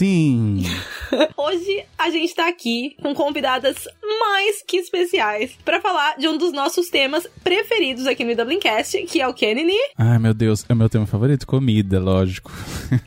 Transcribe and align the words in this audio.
Sim! 0.00 0.62
Hoje 1.36 1.84
a 1.98 2.08
gente 2.08 2.34
tá 2.34 2.48
aqui 2.48 2.96
com 3.02 3.14
convidadas 3.14 3.86
mais 4.02 4.62
que 4.66 4.78
especiais 4.78 5.52
para 5.62 5.78
falar 5.78 6.16
de 6.16 6.26
um 6.26 6.38
dos 6.38 6.54
nossos 6.54 6.88
temas 6.88 7.28
preferidos 7.44 8.06
aqui 8.06 8.24
no 8.24 8.34
Dublincast, 8.34 9.02
que 9.02 9.20
é 9.20 9.28
o 9.28 9.34
Kennedy. 9.34 9.76
Ai, 9.98 10.18
meu 10.18 10.32
Deus, 10.32 10.64
é 10.66 10.72
o 10.72 10.76
meu 10.76 10.88
tema 10.88 11.06
favorito? 11.06 11.46
Comida, 11.46 12.00
lógico. 12.00 12.50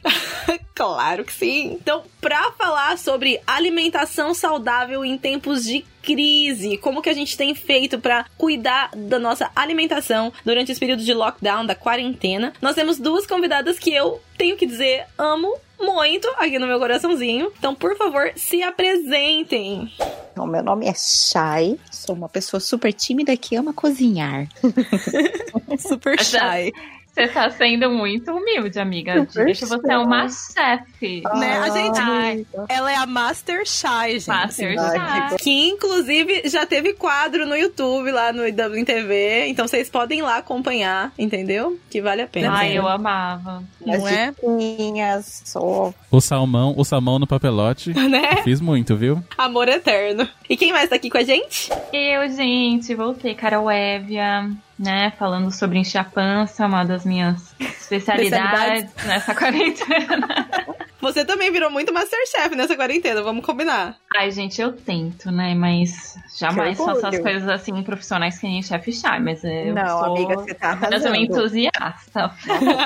claro 0.75 1.25
que 1.25 1.33
sim. 1.33 1.79
Então, 1.81 2.03
pra 2.21 2.51
falar 2.51 2.95
sobre 2.99 3.41
alimentação 3.47 4.35
saudável 4.35 5.03
em 5.03 5.17
tempos 5.17 5.63
de 5.63 5.83
crise, 6.03 6.77
como 6.77 7.01
que 7.01 7.09
a 7.09 7.13
gente 7.13 7.35
tem 7.35 7.55
feito 7.55 7.97
para 7.97 8.27
cuidar 8.37 8.91
da 8.95 9.17
nossa 9.17 9.49
alimentação 9.55 10.31
durante 10.45 10.71
esse 10.71 10.79
período 10.79 11.03
de 11.03 11.13
lockdown, 11.13 11.65
da 11.65 11.73
quarentena. 11.73 12.53
Nós 12.61 12.75
temos 12.75 12.99
duas 12.99 13.25
convidadas 13.25 13.79
que 13.79 13.91
eu 13.91 14.21
tenho 14.37 14.55
que 14.55 14.67
dizer 14.67 15.05
amo 15.17 15.57
muito 15.83 16.27
aqui 16.37 16.57
no 16.57 16.67
meu 16.67 16.79
coraçãozinho. 16.79 17.51
Então, 17.57 17.75
por 17.75 17.95
favor, 17.97 18.31
se 18.35 18.61
apresentem. 18.63 19.91
Bom, 20.35 20.47
meu 20.47 20.63
nome 20.63 20.87
é 20.87 20.93
Shai, 20.93 21.77
sou 21.91 22.15
uma 22.15 22.27
pessoa 22.27 22.59
super 22.59 22.91
tímida 22.91 23.35
que 23.37 23.55
ama 23.55 23.73
cozinhar. 23.73 24.47
super 25.77 26.19
shy. 26.19 26.71
Você 27.13 27.27
tá 27.27 27.47
sendo 27.51 27.91
muito 27.91 28.31
humilde, 28.31 28.79
amiga. 28.79 29.27
Deixa 29.35 29.67
você 29.67 29.91
é 29.91 29.97
uma 29.99 30.27
chefe. 30.29 31.21
né? 31.35 31.59
A 31.59 31.69
gente, 31.69 32.47
ela 32.67 32.91
é 32.91 32.95
a 32.95 33.05
Master 33.05 33.63
Shy, 33.67 34.13
gente. 34.19 34.27
Master 34.27 34.73
Shy. 34.73 35.35
Que 35.39 35.69
inclusive 35.69 36.41
já 36.49 36.65
teve 36.65 36.93
quadro 36.93 37.45
no 37.45 37.55
YouTube 37.55 38.11
lá 38.11 38.33
no 38.33 38.47
IW 38.47 38.83
TV. 38.83 39.45
Então 39.47 39.67
vocês 39.67 39.91
podem 39.91 40.19
ir 40.19 40.21
lá 40.23 40.37
acompanhar, 40.37 41.11
entendeu? 41.17 41.77
Que 41.87 42.01
vale 42.01 42.23
a 42.23 42.27
pena. 42.27 42.51
Ai, 42.51 42.75
eu 42.75 42.87
amava. 42.87 43.63
Não 43.85 43.93
As 43.93 44.05
é? 44.11 44.31
diquinhas, 44.31 45.43
sou 45.45 45.93
O 46.09 46.19
salmão, 46.19 46.73
o 46.75 46.83
salmão 46.83 47.19
no 47.19 47.27
papelote. 47.27 47.93
Né? 48.13 48.43
Fiz 48.43 48.59
muito, 48.61 48.95
viu? 48.95 49.23
Amor 49.37 49.67
eterno. 49.67 50.27
E 50.47 50.55
quem 50.57 50.71
mais 50.71 50.89
tá 50.89 50.95
aqui 50.97 51.09
com 51.09 51.17
a 51.17 51.23
gente? 51.23 51.69
Eu, 51.91 52.29
gente, 52.29 52.93
voltei, 52.93 53.33
Carol 53.33 53.71
Évia, 53.71 54.51
né? 54.83 55.11
Falando 55.17 55.51
sobre 55.51 55.79
encher 55.79 55.99
a 55.99 56.03
pança, 56.03 56.65
uma 56.65 56.83
das 56.83 57.05
minhas 57.05 57.55
especialidades 57.59 58.93
nessa 59.05 59.33
quarentena. 59.33 60.27
Você 61.03 61.25
também 61.25 61.51
virou 61.51 61.69
muito 61.69 61.93
Masterchef 61.93 62.55
nessa 62.55 62.75
quarentena, 62.75 63.21
vamos 63.21 63.45
combinar. 63.45 63.97
Ai, 64.15 64.31
gente, 64.31 64.61
eu 64.61 64.71
tento, 64.71 65.29
né? 65.31 65.53
Mas 65.53 66.15
jamais 66.39 66.77
faço 66.77 67.05
as 67.05 67.19
coisas 67.19 67.47
assim 67.49 67.83
profissionais 67.83 68.39
que 68.39 68.47
nem 68.47 68.63
chefe 68.63 68.91
chá, 68.93 69.19
mas 69.19 69.43
eu 69.43 69.73
Não, 69.75 69.85
sou 69.85 70.15
amiga, 70.15 70.35
você 70.35 70.53
tá 70.53 70.71
apenas 70.71 71.01
uma 71.03 71.09
arrasando. 71.11 71.15
entusiasta. 71.25 72.31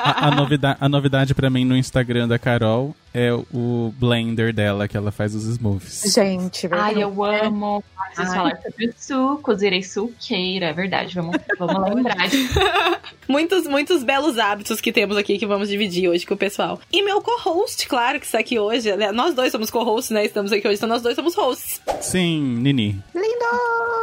A, 0.03 0.27
a, 0.27 0.31
novida 0.31 0.77
a 0.79 0.89
novidade 0.89 1.35
pra 1.35 1.49
mim 1.49 1.63
no 1.63 1.77
Instagram 1.77 2.27
da 2.27 2.39
Carol 2.39 2.95
é 3.13 3.31
o 3.33 3.93
blender 3.97 4.53
dela, 4.53 4.87
que 4.87 4.95
ela 4.97 5.11
faz 5.11 5.33
os 5.33 5.43
smoothies. 5.45 6.13
Gente, 6.13 6.65
Ai, 6.67 6.93
verdade. 6.95 7.01
eu 7.01 7.23
amo. 7.23 7.83
Vocês 8.13 8.29
Ai. 8.29 8.35
falaram 8.35 8.61
sobre 8.61 8.93
sucos, 8.97 9.61
irei 9.61 9.83
suqueira, 9.83 10.67
é 10.67 10.73
verdade. 10.73 11.15
Vamos, 11.15 11.35
vamos 11.59 11.95
lembrar 11.95 12.27
disso. 12.27 12.59
Muitos, 13.27 13.67
muitos 13.67 14.03
belos 14.05 14.37
hábitos 14.37 14.79
que 14.79 14.89
temos 14.91 15.17
aqui 15.17 15.37
que 15.37 15.45
vamos 15.45 15.67
dividir 15.67 16.07
hoje 16.07 16.25
com 16.25 16.33
o 16.33 16.37
pessoal. 16.37 16.79
E 16.93 17.01
meu 17.03 17.21
co-host, 17.21 17.85
claro, 17.85 18.06
que 18.19 18.25
está 18.25 18.39
aqui 18.39 18.57
hoje. 18.59 18.95
né? 18.95 19.11
Nós 19.11 19.33
dois 19.35 19.51
somos 19.51 19.69
co-hosts, 19.69 20.11
né? 20.11 20.25
Estamos 20.25 20.51
aqui 20.51 20.67
hoje, 20.67 20.77
então 20.77 20.87
nós 20.89 21.01
dois 21.01 21.15
somos 21.15 21.35
hosts. 21.35 21.81
Sim, 22.01 22.41
Nini. 22.61 23.03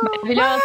Maravilhoso. 0.02 0.62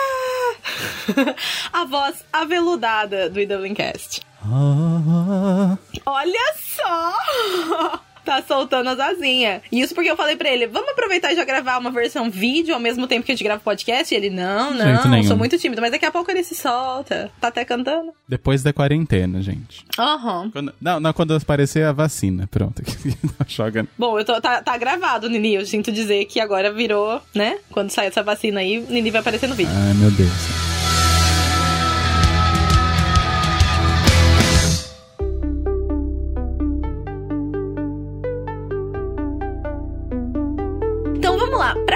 A 1.73 1.85
voz 1.85 2.23
aveludada 2.31 3.29
do 3.29 3.39
IWCast. 3.39 4.21
Ah, 4.43 5.77
Olha 6.05 6.53
só! 6.75 7.13
Tá 8.29 8.43
soltando 8.43 8.87
as 8.89 8.99
asinhas. 8.99 9.63
E 9.71 9.81
isso 9.81 9.95
porque 9.95 10.11
eu 10.11 10.15
falei 10.15 10.35
pra 10.35 10.49
ele, 10.49 10.67
vamos 10.67 10.91
aproveitar 10.91 11.33
e 11.33 11.35
já 11.35 11.43
gravar 11.43 11.79
uma 11.79 11.89
versão 11.89 12.29
vídeo 12.29 12.75
ao 12.75 12.79
mesmo 12.79 13.07
tempo 13.07 13.25
que 13.25 13.31
a 13.31 13.35
gente 13.35 13.43
grava 13.43 13.59
podcast? 13.59 14.13
E 14.13 14.15
ele, 14.15 14.29
não, 14.29 14.71
não, 14.71 15.23
sou 15.23 15.35
muito 15.35 15.57
tímido. 15.57 15.81
Mas 15.81 15.89
daqui 15.89 16.05
a 16.05 16.11
pouco 16.11 16.29
ele 16.29 16.43
se 16.43 16.53
solta. 16.53 17.31
Tá 17.41 17.47
até 17.47 17.65
cantando. 17.65 18.13
depois 18.27 18.61
da 18.61 18.71
quarentena, 18.71 19.41
gente. 19.41 19.83
Aham. 19.97 20.51
Quando, 20.51 20.71
não, 20.79 20.99
não, 20.99 21.11
quando 21.11 21.33
aparecer 21.33 21.83
a 21.85 21.91
vacina. 21.91 22.45
Pronto. 22.45 22.83
Joga. 23.47 23.87
Bom, 23.97 24.19
eu 24.19 24.23
tô, 24.23 24.39
tá, 24.39 24.61
tá 24.61 24.77
gravado, 24.77 25.27
Nini. 25.27 25.55
Eu 25.55 25.65
sinto 25.65 25.91
dizer 25.91 26.25
que 26.25 26.39
agora 26.39 26.71
virou, 26.71 27.19
né? 27.33 27.57
Quando 27.71 27.89
sair 27.89 28.09
essa 28.09 28.21
vacina 28.21 28.59
aí, 28.59 28.79
Nini 28.79 29.09
vai 29.09 29.21
aparecer 29.21 29.49
no 29.49 29.55
vídeo. 29.55 29.73
Ai, 29.75 29.95
meu 29.95 30.11
Deus. 30.11 30.68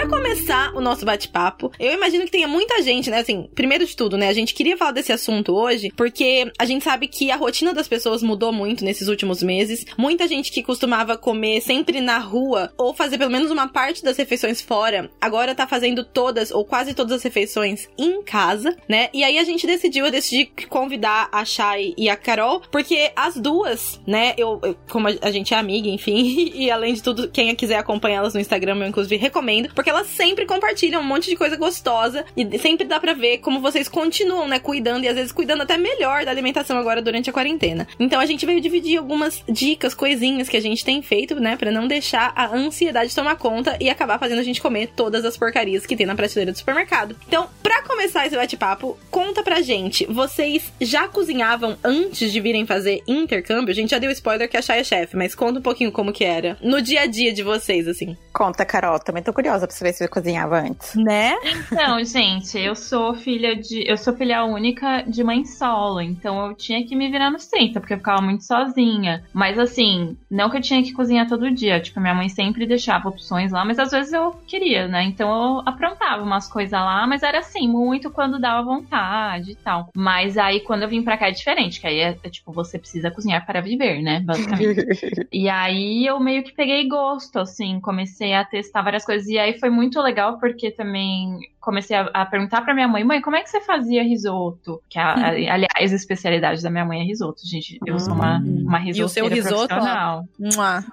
Pra 0.03 0.19
começar 0.19 0.73
o 0.75 0.81
nosso 0.81 1.05
bate-papo, 1.05 1.71
eu 1.79 1.93
imagino 1.93 2.25
que 2.25 2.31
tenha 2.31 2.45
muita 2.47 2.81
gente, 2.81 3.09
né? 3.09 3.19
Assim, 3.19 3.47
primeiro 3.55 3.85
de 3.85 3.95
tudo, 3.95 4.17
né? 4.17 4.27
A 4.27 4.33
gente 4.33 4.53
queria 4.53 4.75
falar 4.75 4.91
desse 4.91 5.13
assunto 5.13 5.53
hoje 5.53 5.93
porque 5.95 6.51
a 6.59 6.65
gente 6.65 6.83
sabe 6.83 7.07
que 7.07 7.31
a 7.31 7.37
rotina 7.37 7.73
das 7.73 7.87
pessoas 7.87 8.21
mudou 8.21 8.51
muito 8.51 8.83
nesses 8.83 9.07
últimos 9.07 9.41
meses. 9.41 9.85
Muita 9.97 10.27
gente 10.27 10.51
que 10.51 10.61
costumava 10.61 11.17
comer 11.17 11.61
sempre 11.61 12.01
na 12.01 12.17
rua 12.17 12.73
ou 12.77 12.93
fazer 12.93 13.17
pelo 13.17 13.31
menos 13.31 13.49
uma 13.49 13.69
parte 13.69 14.03
das 14.03 14.17
refeições 14.17 14.61
fora, 14.61 15.09
agora 15.21 15.55
tá 15.55 15.65
fazendo 15.65 16.03
todas 16.03 16.51
ou 16.51 16.65
quase 16.65 16.93
todas 16.93 17.13
as 17.13 17.23
refeições 17.23 17.87
em 17.97 18.21
casa, 18.23 18.75
né? 18.89 19.07
E 19.13 19.23
aí 19.23 19.37
a 19.39 19.43
gente 19.45 19.65
decidiu, 19.65 20.05
eu 20.05 20.11
decidi 20.11 20.51
convidar 20.67 21.29
a 21.31 21.45
Chay 21.45 21.93
e 21.97 22.09
a 22.09 22.17
Carol, 22.17 22.61
porque 22.69 23.09
as 23.15 23.35
duas, 23.37 24.01
né? 24.05 24.33
Eu, 24.37 24.59
eu- 24.63 24.75
como 24.89 25.07
a, 25.07 25.11
a 25.21 25.31
gente 25.31 25.53
é 25.53 25.57
amiga, 25.57 25.87
enfim, 25.87 26.51
e 26.53 26.69
além 26.69 26.93
de 26.93 27.01
tudo, 27.01 27.29
quem 27.29 27.55
quiser 27.55 27.77
acompanhar 27.77 28.17
elas 28.17 28.33
no 28.33 28.41
Instagram, 28.41 28.75
eu 28.81 28.87
inclusive 28.87 29.15
recomendo, 29.15 29.69
porque 29.73 29.92
elas 29.93 30.07
sempre 30.07 30.45
compartilham 30.45 31.01
um 31.01 31.05
monte 31.05 31.29
de 31.29 31.35
coisa 31.35 31.55
gostosa 31.55 32.25
e 32.35 32.57
sempre 32.59 32.85
dá 32.85 32.99
pra 32.99 33.13
ver 33.13 33.39
como 33.39 33.61
vocês 33.61 33.87
continuam, 33.87 34.47
né, 34.47 34.59
cuidando 34.59 35.03
e 35.05 35.07
às 35.07 35.15
vezes 35.15 35.31
cuidando 35.31 35.61
até 35.63 35.77
melhor 35.77 36.25
da 36.25 36.31
alimentação 36.31 36.77
agora 36.77 37.01
durante 37.01 37.29
a 37.29 37.33
quarentena. 37.33 37.87
Então 37.99 38.19
a 38.19 38.25
gente 38.25 38.45
veio 38.45 38.59
dividir 38.59 38.97
algumas 38.97 39.43
dicas, 39.47 39.93
coisinhas 39.93 40.49
que 40.49 40.57
a 40.57 40.61
gente 40.61 40.83
tem 40.83 41.01
feito, 41.01 41.35
né, 41.39 41.57
Pra 41.63 41.71
não 41.71 41.87
deixar 41.87 42.33
a 42.35 42.47
ansiedade 42.53 43.15
tomar 43.15 43.37
conta 43.37 43.77
e 43.79 43.89
acabar 43.89 44.19
fazendo 44.19 44.39
a 44.39 44.43
gente 44.43 44.61
comer 44.61 44.91
todas 44.95 45.23
as 45.23 45.37
porcarias 45.37 45.85
que 45.85 45.95
tem 45.95 46.05
na 46.05 46.15
prateleira 46.15 46.51
do 46.51 46.57
supermercado. 46.57 47.15
Então, 47.27 47.47
pra 47.61 47.83
começar 47.83 48.25
esse 48.25 48.35
bate-papo, 48.35 48.97
conta 49.09 49.43
pra 49.43 49.61
gente, 49.61 50.05
vocês 50.05 50.73
já 50.81 51.07
cozinhavam 51.07 51.77
antes 51.83 52.31
de 52.31 52.39
virem 52.41 52.65
fazer 52.65 53.01
intercâmbio? 53.07 53.71
A 53.71 53.75
gente 53.75 53.91
já 53.91 53.99
deu 53.99 54.11
spoiler 54.11 54.49
que 54.49 54.57
a 54.57 54.61
Chay 54.61 54.79
é 54.79 54.83
chefe, 54.83 55.15
mas 55.15 55.35
conta 55.35 55.59
um 55.59 55.61
pouquinho 55.61 55.91
como 55.91 56.11
que 56.11 56.25
era 56.25 56.57
no 56.61 56.81
dia 56.81 57.01
a 57.01 57.05
dia 57.05 57.31
de 57.31 57.43
vocês, 57.43 57.87
assim. 57.87 58.17
Conta, 58.33 58.65
Carol. 58.65 58.99
Também 58.99 59.21
tô 59.23 59.31
curiosa 59.31 59.67
pra 59.67 59.75
saber 59.83 59.93
se 59.93 60.03
eu 60.03 60.09
cozinhava 60.09 60.61
antes. 60.61 60.95
Né? 60.95 61.35
Não, 61.71 62.03
gente, 62.03 62.57
eu 62.57 62.75
sou 62.75 63.13
filha 63.13 63.55
de. 63.55 63.83
Eu 63.85 63.97
sou 63.97 64.13
filha 64.13 64.45
única 64.45 65.01
de 65.01 65.23
mãe 65.23 65.43
solo, 65.43 65.99
então 65.99 66.47
eu 66.47 66.55
tinha 66.55 66.85
que 66.85 66.95
me 66.95 67.11
virar 67.11 67.29
nos 67.29 67.45
30, 67.47 67.79
porque 67.81 67.93
eu 67.93 67.97
ficava 67.97 68.21
muito 68.21 68.43
sozinha. 68.45 69.23
Mas 69.33 69.59
assim, 69.59 70.17
não 70.31 70.49
que 70.49 70.57
eu 70.57 70.61
tinha 70.61 70.81
que 70.81 70.93
cozinhar 70.93 71.27
todo 71.27 71.51
dia. 71.51 71.81
Tipo, 71.81 71.99
minha 71.99 72.13
mãe 72.13 72.29
sempre 72.29 72.65
deixava 72.65 73.09
opções 73.09 73.51
lá, 73.51 73.65
mas 73.65 73.77
às 73.77 73.91
vezes 73.91 74.13
eu 74.13 74.31
queria, 74.47 74.87
né? 74.87 75.03
Então 75.03 75.29
eu 75.29 75.63
aprontava 75.65 76.23
umas 76.23 76.47
coisas 76.47 76.71
lá, 76.71 77.05
mas 77.05 77.23
era 77.23 77.39
assim, 77.39 77.67
muito 77.67 78.09
quando 78.09 78.39
dava 78.39 78.63
vontade 78.63 79.51
e 79.51 79.55
tal. 79.55 79.89
Mas 79.95 80.37
aí 80.37 80.61
quando 80.61 80.83
eu 80.83 80.89
vim 80.89 81.03
pra 81.03 81.17
cá 81.17 81.27
é 81.27 81.31
diferente, 81.31 81.81
que 81.81 81.87
aí 81.87 81.99
é, 81.99 82.17
é 82.23 82.29
tipo, 82.29 82.53
você 82.53 82.79
precisa 82.79 83.11
cozinhar 83.11 83.45
para 83.45 83.59
viver, 83.59 84.01
né? 84.01 84.21
Basicamente. 84.21 84.63
E 85.33 85.49
aí 85.49 86.05
eu 86.05 86.19
meio 86.19 86.43
que 86.43 86.53
peguei 86.53 86.87
gosto, 86.87 87.39
assim, 87.39 87.79
comecei 87.79 88.33
a 88.33 88.45
testar 88.45 88.83
várias 88.83 89.03
coisas. 89.03 89.27
E 89.27 89.37
aí 89.37 89.57
foi 89.63 89.69
muito 89.69 90.01
legal 90.01 90.37
porque 90.39 90.69
também 90.71 91.39
comecei 91.61 91.95
a, 91.95 92.09
a 92.13 92.25
perguntar 92.25 92.59
pra 92.63 92.73
minha 92.73 92.85
mãe, 92.89 93.01
mãe, 93.05 93.21
como 93.21 93.37
é 93.37 93.41
que 93.41 93.49
você 93.49 93.61
fazia 93.61 94.03
risoto? 94.03 94.81
Que, 94.89 94.99
a, 94.99 95.13
a- 95.13 95.27
aliás, 95.29 95.93
a 95.93 95.95
especialidade 95.95 96.61
da 96.61 96.69
minha 96.69 96.83
mãe 96.83 96.99
é 96.99 97.03
risoto, 97.05 97.39
gente. 97.47 97.79
Eu 97.85 97.97
sou 97.97 98.13
uma, 98.13 98.39
uma 98.39 98.79
E 98.81 98.91
o 98.91 99.07
seu 99.07 99.23
risoteira 99.29 99.35
risoto, 99.35 99.67
profissional. 99.69 100.23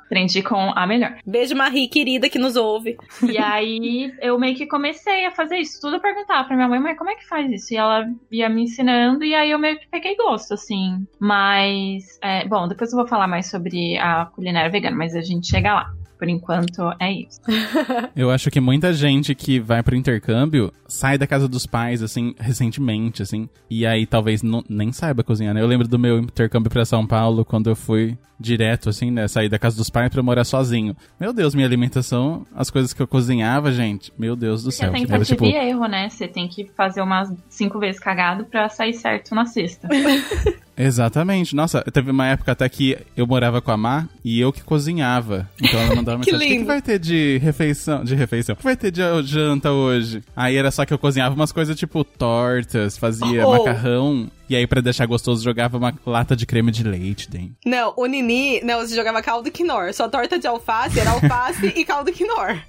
Aprendi 0.05 0.40
com 0.44 0.70
a 0.76 0.87
melhor. 0.87 1.17
Beijo, 1.26 1.56
Marie, 1.56 1.88
querida, 1.88 2.28
que 2.28 2.38
nos 2.38 2.55
ouve. 2.55 2.96
E 3.28 3.37
aí 3.38 4.14
eu 4.22 4.38
meio 4.38 4.55
que 4.55 4.67
comecei 4.67 5.26
a 5.26 5.32
fazer 5.32 5.56
isso. 5.56 5.81
Tudo 5.81 5.96
eu 5.96 6.00
perguntava 6.00 6.44
pra 6.46 6.55
minha 6.55 6.69
mãe, 6.69 6.78
mãe, 6.78 6.94
como 6.94 7.11
é 7.11 7.16
que 7.16 7.26
faz 7.26 7.50
isso? 7.50 7.75
E 7.75 7.76
ela 7.76 8.08
ia 8.31 8.49
me 8.49 8.62
ensinando, 8.62 9.25
e 9.25 9.34
aí 9.34 9.50
eu 9.50 9.58
meio 9.58 9.76
que 9.81 9.88
peguei 9.88 10.14
gosto, 10.14 10.55
assim. 10.55 11.05
Mas, 11.19 12.16
é, 12.23 12.46
bom, 12.46 12.69
depois 12.69 12.93
eu 12.93 12.99
vou 12.99 13.08
falar 13.08 13.26
mais 13.26 13.50
sobre 13.50 13.99
a 13.99 14.26
culinária 14.26 14.70
vegana, 14.70 14.96
mas 14.96 15.16
a 15.16 15.20
gente 15.23 15.49
chega 15.49 15.75
lá. 15.75 15.93
Por 16.20 16.28
enquanto, 16.28 16.93
é 17.00 17.11
isso. 17.11 17.40
Eu 18.14 18.31
acho 18.31 18.50
que 18.50 18.61
muita 18.61 18.93
gente 18.93 19.34
que 19.34 19.58
vai 19.58 19.82
pro 19.82 19.96
intercâmbio 19.96 20.70
sai 20.87 21.17
da 21.17 21.26
casa 21.26 21.49
dos 21.49 21.64
pais, 21.64 22.02
assim, 22.02 22.34
recentemente, 22.38 23.22
assim. 23.22 23.49
E 23.70 23.87
aí 23.87 24.05
talvez 24.05 24.43
não, 24.43 24.62
nem 24.69 24.93
saiba 24.93 25.25
cozinhar, 25.25 25.55
né? 25.55 25.62
Eu 25.62 25.67
lembro 25.67 25.88
do 25.88 25.99
meu 25.99 26.19
intercâmbio 26.19 26.70
pra 26.70 26.84
São 26.84 27.06
Paulo, 27.06 27.43
quando 27.43 27.70
eu 27.70 27.75
fui 27.75 28.19
direto, 28.38 28.90
assim, 28.90 29.11
né? 29.11 29.26
Sair 29.28 29.49
da 29.49 29.58
casa 29.58 29.78
dos 29.78 29.88
pais 29.88 30.11
pra 30.11 30.22
morar 30.22 30.44
sozinho. 30.44 30.94
Meu 31.19 31.32
Deus, 31.32 31.55
minha 31.55 31.67
alimentação, 31.67 32.46
as 32.55 32.69
coisas 32.69 32.93
que 32.93 33.00
eu 33.00 33.08
cozinhava, 33.08 33.73
gente, 33.73 34.12
meu 34.19 34.37
Deus 34.37 34.62
do 34.62 34.70
céu. 34.70 34.90
Era 34.90 34.99
tentativa 34.99 35.25
tipo, 35.25 35.46
e 35.46 35.55
erro, 35.55 35.87
né? 35.87 36.11
Você 36.11 36.28
tem 36.28 36.46
que 36.49 36.66
fazer 36.76 37.00
umas 37.00 37.32
cinco 37.49 37.78
vezes 37.78 37.99
cagado 37.99 38.44
pra 38.44 38.69
sair 38.69 38.93
certo 38.93 39.34
na 39.34 39.46
sexta. 39.46 39.88
Exatamente. 40.82 41.55
Nossa, 41.55 41.82
teve 41.82 42.11
uma 42.11 42.27
época 42.27 42.53
até 42.53 42.69
que 42.69 42.97
eu 43.17 43.27
morava 43.27 43.61
com 43.61 43.71
a 43.71 43.77
Má 43.77 44.09
e 44.25 44.41
eu 44.41 44.53
que 44.53 44.62
cozinhava. 44.62 45.49
Então 45.61 45.79
ela 45.81 45.94
mandava 45.94 46.19
mensagem: 46.25 46.37
o 46.37 46.41
que, 46.41 46.47
que 46.49 46.55
lindo." 46.55 46.67
vai 46.67 46.81
ter 46.82 46.99
de 46.99 47.38
refeição? 47.43 48.03
De 48.05 48.15
refeição. 48.15 48.55
O 48.55 48.56
que 48.56 48.65
vai 48.65 48.77
ter 48.77 48.91
de 48.91 49.00
janta 49.25 49.71
hoje? 49.73 50.23
Aí 50.35 50.56
era 50.56 50.71
só 50.71 50.85
que 50.85 50.93
eu 50.94 50.99
cozinhava 50.99 51.35
umas 51.35 51.53
coisas 51.53 51.77
tipo 51.79 52.03
tortas, 52.05 52.97
fazia 52.97 53.47
Oh. 53.47 53.59
macarrão. 53.59 54.31
E 54.50 54.56
aí, 54.56 54.67
pra 54.67 54.81
deixar 54.81 55.06
gostoso, 55.06 55.44
jogava 55.44 55.79
uma 55.79 55.94
lata 56.05 56.35
de 56.35 56.44
creme 56.44 56.73
de 56.73 56.82
leite 56.82 57.31
dentro. 57.31 57.55
Não, 57.64 57.94
o 57.97 58.05
Nini, 58.05 58.61
não, 58.62 58.81
você 58.81 58.97
jogava 58.97 59.23
caldo 59.23 59.49
quinor. 59.49 59.94
Sua 59.94 60.08
torta 60.08 60.41
de 60.41 60.47
alface 60.49 60.99
era 60.99 61.12
alface 61.12 61.69
e 61.79 61.85
caldo 61.85 62.11
quinor. 62.11 62.61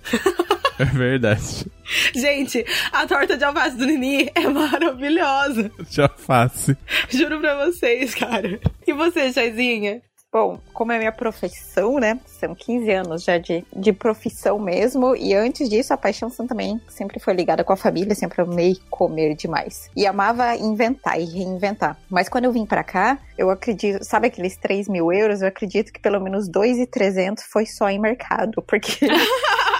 É 0.77 0.85
verdade. 0.85 1.65
Gente, 2.13 2.63
a 2.91 3.07
torta 3.07 3.35
de 3.35 3.43
alface 3.43 3.75
do 3.77 3.87
Nini 3.87 4.29
é 4.35 4.47
maravilhosa. 4.47 5.71
De 5.89 6.01
alface. 6.03 6.77
Juro 7.09 7.39
pra 7.39 7.65
vocês, 7.65 8.13
cara. 8.13 8.59
E 8.85 8.93
você, 8.93 9.33
Chaizinha? 9.33 10.03
Bom, 10.31 10.59
como 10.71 10.93
é 10.93 10.97
minha 10.97 11.11
profissão, 11.11 11.99
né? 11.99 12.17
São 12.25 12.55
15 12.55 12.89
anos 12.89 13.23
já 13.23 13.37
de, 13.37 13.65
de 13.75 13.91
profissão 13.91 14.57
mesmo. 14.57 15.13
E 15.13 15.33
antes 15.33 15.67
disso, 15.69 15.93
a 15.93 15.97
paixão 15.97 16.29
também 16.29 16.79
sempre 16.87 17.19
foi 17.19 17.33
ligada 17.33 17.65
com 17.65 17.73
a 17.73 17.75
família. 17.75 18.15
Sempre 18.15 18.41
amei 18.41 18.77
comer 18.89 19.35
demais. 19.35 19.89
E 19.93 20.07
amava 20.07 20.55
inventar 20.55 21.19
e 21.19 21.25
reinventar. 21.25 21.97
Mas 22.09 22.29
quando 22.29 22.45
eu 22.45 22.53
vim 22.53 22.65
pra 22.65 22.81
cá, 22.81 23.19
eu 23.37 23.49
acredito... 23.49 24.05
Sabe 24.05 24.27
aqueles 24.27 24.55
3 24.55 24.87
mil 24.87 25.11
euros? 25.11 25.41
Eu 25.41 25.49
acredito 25.49 25.91
que 25.91 25.99
pelo 25.99 26.21
menos 26.21 26.47
2,300 26.47 27.43
foi 27.43 27.65
só 27.65 27.89
em 27.89 27.99
mercado. 27.99 28.61
Porque... 28.61 29.07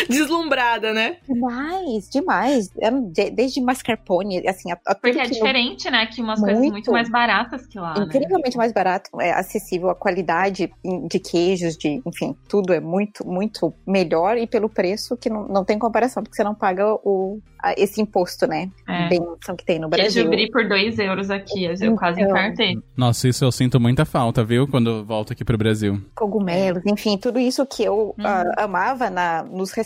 Deslumbrada, 0.08 0.92
né? 0.92 1.16
demais, 1.28 2.08
demais. 2.10 2.68
De- 3.12 3.30
Desde 3.30 3.60
mascarpone, 3.60 4.46
assim... 4.48 4.70
A, 4.72 4.78
a 4.86 4.94
Porque 4.94 5.18
é 5.18 5.24
diferente, 5.26 5.90
né? 5.90 6.06
Que 6.06 6.20
umas 6.22 6.40
coisas 6.40 6.58
Muito. 6.58 6.72
muito 6.72 6.92
mais 6.92 7.08
baratas 7.10 7.66
que 7.66 7.78
lá. 7.78 7.94
né? 7.98 8.04
incrivelmente 8.04 8.56
mais 8.56 8.72
barato, 8.72 9.10
é 9.20 9.32
acessível, 9.32 9.90
a 9.90 9.94
qualidade 9.94 10.70
de 11.08 11.18
queijos, 11.18 11.76
de, 11.76 12.00
enfim, 12.06 12.34
tudo 12.48 12.72
é 12.72 12.80
muito, 12.80 13.26
muito 13.26 13.72
melhor 13.86 14.36
e 14.38 14.46
pelo 14.46 14.68
preço 14.68 15.16
que 15.16 15.28
não, 15.30 15.46
não 15.48 15.64
tem 15.64 15.78
comparação, 15.78 16.22
porque 16.22 16.36
você 16.36 16.44
não 16.44 16.54
paga 16.54 16.94
o, 17.04 17.38
a- 17.62 17.74
esse 17.76 18.00
imposto, 18.00 18.46
né? 18.46 18.70
É. 18.88 19.08
Benção 19.08 19.56
que 19.56 19.64
tem 19.64 19.78
no 19.78 19.88
Queijo 19.90 20.14
Brasil. 20.14 20.28
brie 20.30 20.50
por 20.50 20.68
2 20.68 20.98
euros 20.98 21.30
aqui. 21.30 21.64
Eu 21.64 21.96
quase 21.96 22.20
Então. 22.20 22.36
infartei. 22.36 22.78
Nossa, 22.96 23.28
isso 23.28 23.44
eu 23.44 23.52
sinto 23.52 23.78
muita 23.80 24.04
falta, 24.04 24.44
viu? 24.44 24.66
Quando 24.68 25.04
volto 25.04 25.32
aqui 25.32 25.44
pro 25.44 25.58
Brasil. 25.58 26.00
Cogumelos, 26.14 26.82
enfim, 26.86 27.16
tudo 27.18 27.38
isso 27.38 27.64
que 27.66 27.82
eu 27.84 28.14
ah, 28.20 28.44
amava 28.64 29.10
na, 29.10 29.42
nos 29.42 29.70
restaurantes, 29.72 29.85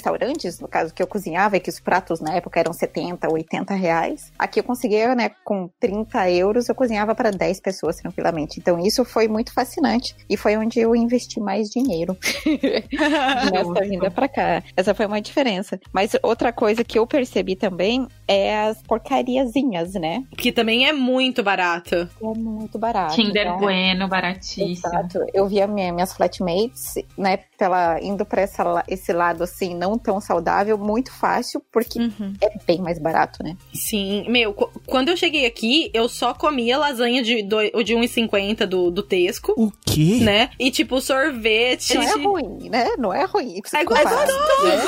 no 0.60 0.68
caso 0.68 0.92
que 0.92 1.02
eu 1.02 1.06
cozinhava, 1.06 1.56
e 1.56 1.60
que 1.60 1.70
os 1.70 1.80
pratos 1.80 2.20
na 2.20 2.34
época 2.34 2.60
eram 2.60 2.72
70, 2.72 3.30
80 3.30 3.74
reais. 3.74 4.32
Aqui 4.38 4.60
eu 4.60 4.64
conseguia, 4.64 5.14
né, 5.14 5.30
com 5.44 5.68
30 5.80 6.30
euros, 6.30 6.68
eu 6.68 6.74
cozinhava 6.74 7.14
para 7.14 7.30
10 7.30 7.60
pessoas 7.60 7.96
tranquilamente. 7.96 8.58
Então 8.58 8.78
isso 8.78 9.04
foi 9.04 9.28
muito 9.28 9.52
fascinante. 9.52 10.14
E 10.28 10.36
foi 10.36 10.56
onde 10.56 10.80
eu 10.80 10.94
investi 10.94 11.40
mais 11.40 11.68
dinheiro. 11.70 12.16
nessa 13.52 13.88
vinda 13.88 14.10
pra 14.10 14.28
cá. 14.28 14.62
Essa 14.76 14.94
foi 14.94 15.06
uma 15.06 15.20
diferença. 15.20 15.80
Mas 15.92 16.12
outra 16.22 16.52
coisa 16.52 16.84
que 16.84 16.98
eu 16.98 17.06
percebi 17.06 17.56
também 17.56 18.06
é 18.32 18.60
as 18.68 18.80
porcariazinhas, 18.82 19.94
né? 19.94 20.22
Que 20.36 20.52
também 20.52 20.86
é 20.86 20.92
muito 20.92 21.42
barato. 21.42 21.94
É 22.22 22.38
muito 22.38 22.78
barato. 22.78 23.14
Kinder 23.16 23.46
então- 23.46 23.58
Bueno, 23.58 24.06
baratíssimo. 24.08 24.70
Exato. 24.70 25.18
Eu 25.34 25.46
via 25.48 25.66
minha, 25.66 25.92
minhas 25.92 26.12
flatmates, 26.12 26.94
né, 27.18 27.38
pela, 27.58 28.00
indo 28.00 28.24
pra 28.24 28.42
essa, 28.42 28.84
esse 28.88 29.12
lado 29.12 29.42
assim, 29.42 29.74
não 29.74 29.98
tão 29.98 30.20
saudável, 30.20 30.78
muito 30.78 31.12
fácil, 31.12 31.62
porque 31.72 31.98
Uhum. 31.98 32.34
é 32.40 32.50
bem 32.66 32.80
mais 32.80 32.98
barato, 32.98 33.42
né? 33.42 33.56
Sim, 33.74 34.24
meu, 34.28 34.54
qu- 34.54 34.70
quando 34.86 35.08
eu 35.08 35.16
cheguei 35.16 35.44
aqui, 35.44 35.90
eu 35.92 36.08
só 36.08 36.32
comia 36.32 36.78
lasanha 36.78 37.22
de, 37.22 37.42
de 37.42 37.94
1,50 37.94 38.64
do, 38.66 38.90
do 38.90 39.02
Tesco, 39.02 39.52
O 39.56 39.70
quê? 39.84 40.18
né? 40.22 40.50
E 40.58 40.70
tipo, 40.70 41.00
sorvete. 41.00 41.94
Não 41.94 42.02
é 42.02 42.12
ruim, 42.14 42.68
né? 42.70 42.86
Não 42.96 43.12
é 43.12 43.24
ruim. 43.24 43.60
É 43.74 43.84
comparar, 43.84 44.26
gostoso! 44.26 44.66
né? 44.66 44.80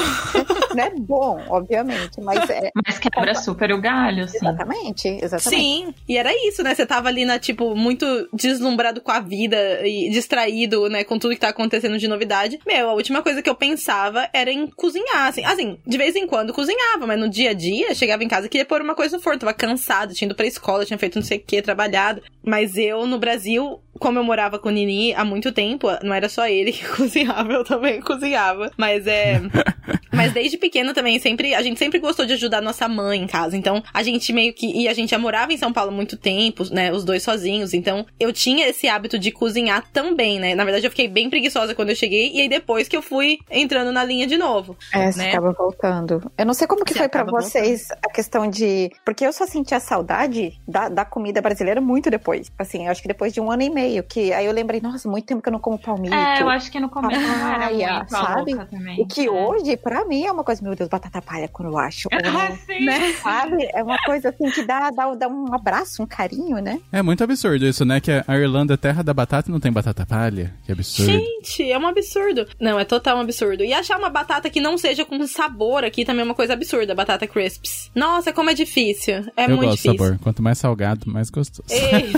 Não 0.74 0.84
é 0.84 0.90
bom, 0.98 1.40
obviamente, 1.48 2.20
mas 2.20 2.48
é. 2.48 2.70
Mas 2.86 2.98
quebra 2.98 3.31
super 3.34 3.72
o 3.72 3.80
galho, 3.80 4.24
assim. 4.24 4.38
Exatamente, 4.38 5.08
exatamente. 5.08 5.62
Sim, 5.62 5.94
e 6.08 6.16
era 6.16 6.30
isso, 6.48 6.62
né? 6.62 6.74
Você 6.74 6.86
tava 6.86 7.08
ali, 7.08 7.24
na, 7.24 7.38
tipo, 7.38 7.74
muito 7.74 8.28
deslumbrado 8.32 9.00
com 9.00 9.10
a 9.10 9.20
vida 9.20 9.86
e 9.86 10.10
distraído, 10.10 10.88
né, 10.88 11.04
com 11.04 11.18
tudo 11.18 11.34
que 11.34 11.40
tá 11.40 11.48
acontecendo 11.48 11.98
de 11.98 12.08
novidade. 12.08 12.58
Meu, 12.66 12.88
a 12.88 12.94
última 12.94 13.22
coisa 13.22 13.42
que 13.42 13.48
eu 13.48 13.54
pensava 13.54 14.28
era 14.32 14.50
em 14.50 14.66
cozinhar, 14.66 15.28
assim. 15.28 15.44
Assim, 15.44 15.78
de 15.86 15.98
vez 15.98 16.16
em 16.16 16.26
quando 16.26 16.52
cozinhava, 16.52 17.06
mas 17.06 17.18
no 17.18 17.28
dia 17.28 17.50
a 17.50 17.54
dia, 17.54 17.94
chegava 17.94 18.22
em 18.24 18.28
casa 18.28 18.46
e 18.46 18.48
queria 18.50 18.64
pôr 18.64 18.80
uma 18.80 18.94
coisa 18.94 19.16
no 19.16 19.22
forno. 19.22 19.40
Tava 19.40 19.54
cansado, 19.54 20.14
tinha 20.14 20.26
ido 20.26 20.34
pra 20.34 20.46
escola, 20.46 20.84
tinha 20.84 20.98
feito 20.98 21.16
não 21.16 21.24
sei 21.24 21.38
o 21.38 21.42
que, 21.42 21.62
trabalhado. 21.62 22.22
Mas 22.44 22.76
eu, 22.76 23.06
no 23.06 23.18
Brasil, 23.18 23.80
como 23.98 24.18
eu 24.18 24.24
morava 24.24 24.58
com 24.58 24.68
o 24.68 24.72
Nini 24.72 25.14
há 25.14 25.24
muito 25.24 25.52
tempo, 25.52 25.88
não 26.02 26.14
era 26.14 26.28
só 26.28 26.46
ele 26.46 26.72
que 26.72 26.86
cozinhava, 26.96 27.52
eu 27.52 27.64
também 27.64 28.00
cozinhava. 28.00 28.70
Mas 28.76 29.06
é. 29.06 29.40
Mas 30.12 30.32
desde 30.32 30.58
pequena 30.58 30.92
também, 30.92 31.18
sempre, 31.18 31.54
a 31.54 31.62
gente 31.62 31.78
sempre 31.78 31.98
gostou 31.98 32.26
de 32.26 32.34
ajudar 32.34 32.60
nossa 32.60 32.86
mãe 32.86 33.20
em 33.20 33.26
casa. 33.26 33.56
Então, 33.56 33.82
a 33.94 34.02
gente 34.02 34.30
meio 34.32 34.52
que. 34.52 34.66
E 34.66 34.86
a 34.86 34.92
gente 34.92 35.10
já 35.10 35.18
morava 35.18 35.52
em 35.52 35.56
São 35.56 35.72
Paulo 35.72 35.90
há 35.90 35.94
muito 35.94 36.18
tempo, 36.18 36.64
né? 36.70 36.92
Os 36.92 37.02
dois 37.02 37.22
sozinhos. 37.22 37.72
Então, 37.72 38.04
eu 38.20 38.30
tinha 38.30 38.68
esse 38.68 38.86
hábito 38.86 39.18
de 39.18 39.30
cozinhar 39.30 39.84
também, 39.90 40.38
né? 40.38 40.54
Na 40.54 40.64
verdade, 40.64 40.86
eu 40.86 40.90
fiquei 40.90 41.08
bem 41.08 41.30
preguiçosa 41.30 41.74
quando 41.74 41.88
eu 41.88 41.96
cheguei. 41.96 42.30
E 42.34 42.42
aí, 42.42 42.48
depois 42.48 42.88
que 42.88 42.96
eu 42.96 43.00
fui 43.00 43.38
entrando 43.50 43.90
na 43.90 44.04
linha 44.04 44.26
de 44.26 44.36
novo. 44.36 44.76
É, 44.92 45.10
você 45.10 45.18
né? 45.18 45.30
acaba 45.30 45.52
voltando. 45.52 46.30
Eu 46.36 46.44
não 46.44 46.54
sei 46.54 46.66
como 46.66 46.84
que 46.84 46.92
Você 46.92 46.98
foi 46.98 47.08
pra 47.08 47.22
acaba 47.22 47.40
vocês 47.40 47.88
a 47.90 48.12
questão 48.12 48.48
de. 48.48 48.90
Porque 49.04 49.26
eu 49.26 49.32
só 49.32 49.46
senti 49.46 49.74
a 49.74 49.80
saudade 49.80 50.52
da, 50.68 50.90
da 50.90 51.04
comida 51.06 51.40
brasileira 51.40 51.80
muito 51.80 52.10
depois. 52.10 52.31
Assim, 52.58 52.86
eu 52.86 52.90
acho 52.90 53.02
que 53.02 53.08
depois 53.08 53.32
de 53.32 53.40
um 53.40 53.50
ano 53.50 53.62
e 53.62 53.70
meio. 53.70 54.02
Que 54.02 54.32
aí 54.32 54.46
eu 54.46 54.52
lembrei, 54.52 54.80
nossa, 54.80 55.08
muito 55.08 55.26
tempo 55.26 55.42
que 55.42 55.48
eu 55.48 55.52
não 55.52 55.60
como 55.60 55.78
palmito. 55.78 56.14
É, 56.14 56.40
eu 56.42 56.48
acho 56.48 56.70
que 56.70 56.78
no 56.80 56.88
começo 56.88 57.20
não 57.20 57.48
era 57.48 57.58
Papaia, 57.60 57.92
muito 57.94 58.14
a 58.14 58.18
sabe? 58.18 58.54
O 58.98 59.06
que 59.06 59.26
É. 59.26 59.30
hoje, 59.30 59.76
pra 59.76 60.04
mim, 60.04 60.24
é 60.24 60.32
uma 60.32 60.44
coisa, 60.44 60.62
meu 60.62 60.74
Deus, 60.74 60.88
batata 60.88 61.20
palha 61.22 61.48
quando 61.48 61.68
eu 61.70 61.78
acho. 61.78 62.08
Ah, 62.32 62.56
sim. 62.66 62.84
Né? 62.84 63.12
Sabe? 63.22 63.68
É 63.74 63.82
uma 63.82 63.98
coisa 64.06 64.30
assim 64.30 64.50
que 64.50 64.62
dá, 64.64 64.90
dá, 64.90 65.14
dá 65.14 65.28
um 65.28 65.52
abraço, 65.54 66.02
um 66.02 66.06
carinho, 66.06 66.56
né? 66.58 66.80
É 66.90 67.02
muito 67.02 67.22
absurdo 67.22 67.66
isso, 67.66 67.84
né? 67.84 68.00
Que 68.00 68.10
a 68.26 68.36
Irlanda 68.38 68.74
é 68.74 68.76
terra 68.76 69.02
da 69.02 69.12
batata 69.12 69.50
e 69.50 69.52
não 69.52 69.60
tem 69.60 69.70
batata 69.70 70.06
palha. 70.06 70.52
Que 70.64 70.72
absurdo. 70.72 71.10
Gente, 71.12 71.70
é 71.70 71.78
um 71.78 71.86
absurdo. 71.86 72.46
Não, 72.60 72.80
é 72.80 72.84
total 72.84 73.18
um 73.18 73.20
absurdo. 73.20 73.62
E 73.64 73.72
achar 73.72 73.98
uma 73.98 74.08
batata 74.08 74.48
que 74.48 74.60
não 74.60 74.78
seja 74.78 75.04
com 75.04 75.24
sabor 75.26 75.84
aqui 75.84 76.04
também 76.04 76.22
é 76.22 76.24
uma 76.24 76.34
coisa 76.34 76.54
absurda. 76.54 76.94
Batata 76.94 77.26
crisps. 77.26 77.90
Nossa, 77.94 78.32
como 78.32 78.48
é 78.50 78.54
difícil. 78.54 79.24
É 79.36 79.44
eu 79.44 79.50
muito 79.56 79.60
gosto 79.64 79.70
do 79.70 79.76
difícil. 79.92 79.98
sabor. 79.98 80.18
Quanto 80.22 80.42
mais 80.42 80.58
salgado, 80.58 81.10
mais 81.10 81.28
gostoso. 81.30 81.68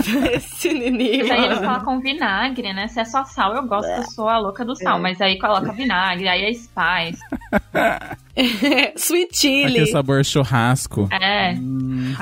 esse 0.33 0.69
Mas 0.69 1.31
aí 1.31 1.45
eles 1.45 1.59
colocam 1.59 1.99
vinagre, 1.99 2.73
né? 2.73 2.87
Se 2.87 2.99
é 2.99 3.05
só 3.05 3.23
sal, 3.25 3.55
eu 3.55 3.63
gosto, 3.63 3.89
eu 3.89 4.03
sou 4.03 4.29
a 4.29 4.37
louca 4.37 4.63
do 4.63 4.75
sal. 4.75 4.97
É. 4.97 5.01
Mas 5.01 5.21
aí 5.21 5.39
coloca 5.39 5.71
vinagre, 5.71 6.27
aí 6.27 6.45
é 6.45 6.53
spice. 6.53 7.21
Sweet 8.95 9.37
chili. 9.37 9.65
Aquele 9.65 9.85
sabor 9.87 10.25
churrasco. 10.25 11.07
É. 11.11 11.55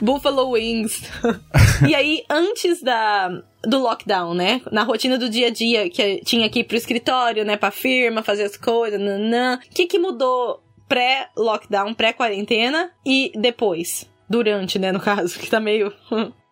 Buffalo 0.02 0.52
Wings. 0.52 1.10
e 1.88 1.96
aí, 1.96 2.24
antes 2.30 2.82
da, 2.82 3.30
do 3.64 3.80
lockdown, 3.80 4.34
né? 4.34 4.62
Na 4.72 4.84
rotina 4.84 5.18
do 5.18 5.30
dia 5.30 5.48
a 5.48 5.50
dia, 5.50 5.90
que 5.90 6.22
tinha 6.24 6.48
que 6.50 6.60
ir 6.60 6.64
pro 6.66 6.78
escritório, 6.78 7.44
né? 7.44 7.58
Pra 7.58 7.72
firma, 7.72 8.22
fazer 8.22 8.44
as 8.44 8.56
coisas, 8.56 9.00
nanã. 9.00 9.56
O 9.56 9.74
que 9.74 9.88
que 9.88 9.98
mudou 9.98 10.62
pré-lockdown, 10.88 11.94
pré-quarentena 11.94 12.92
e 13.06 13.32
depois? 13.36 14.08
Durante, 14.30 14.80
né, 14.80 14.92
no 14.92 15.00
caso, 15.00 15.38
que 15.38 15.50
tá 15.50 15.60
meio... 15.60 15.92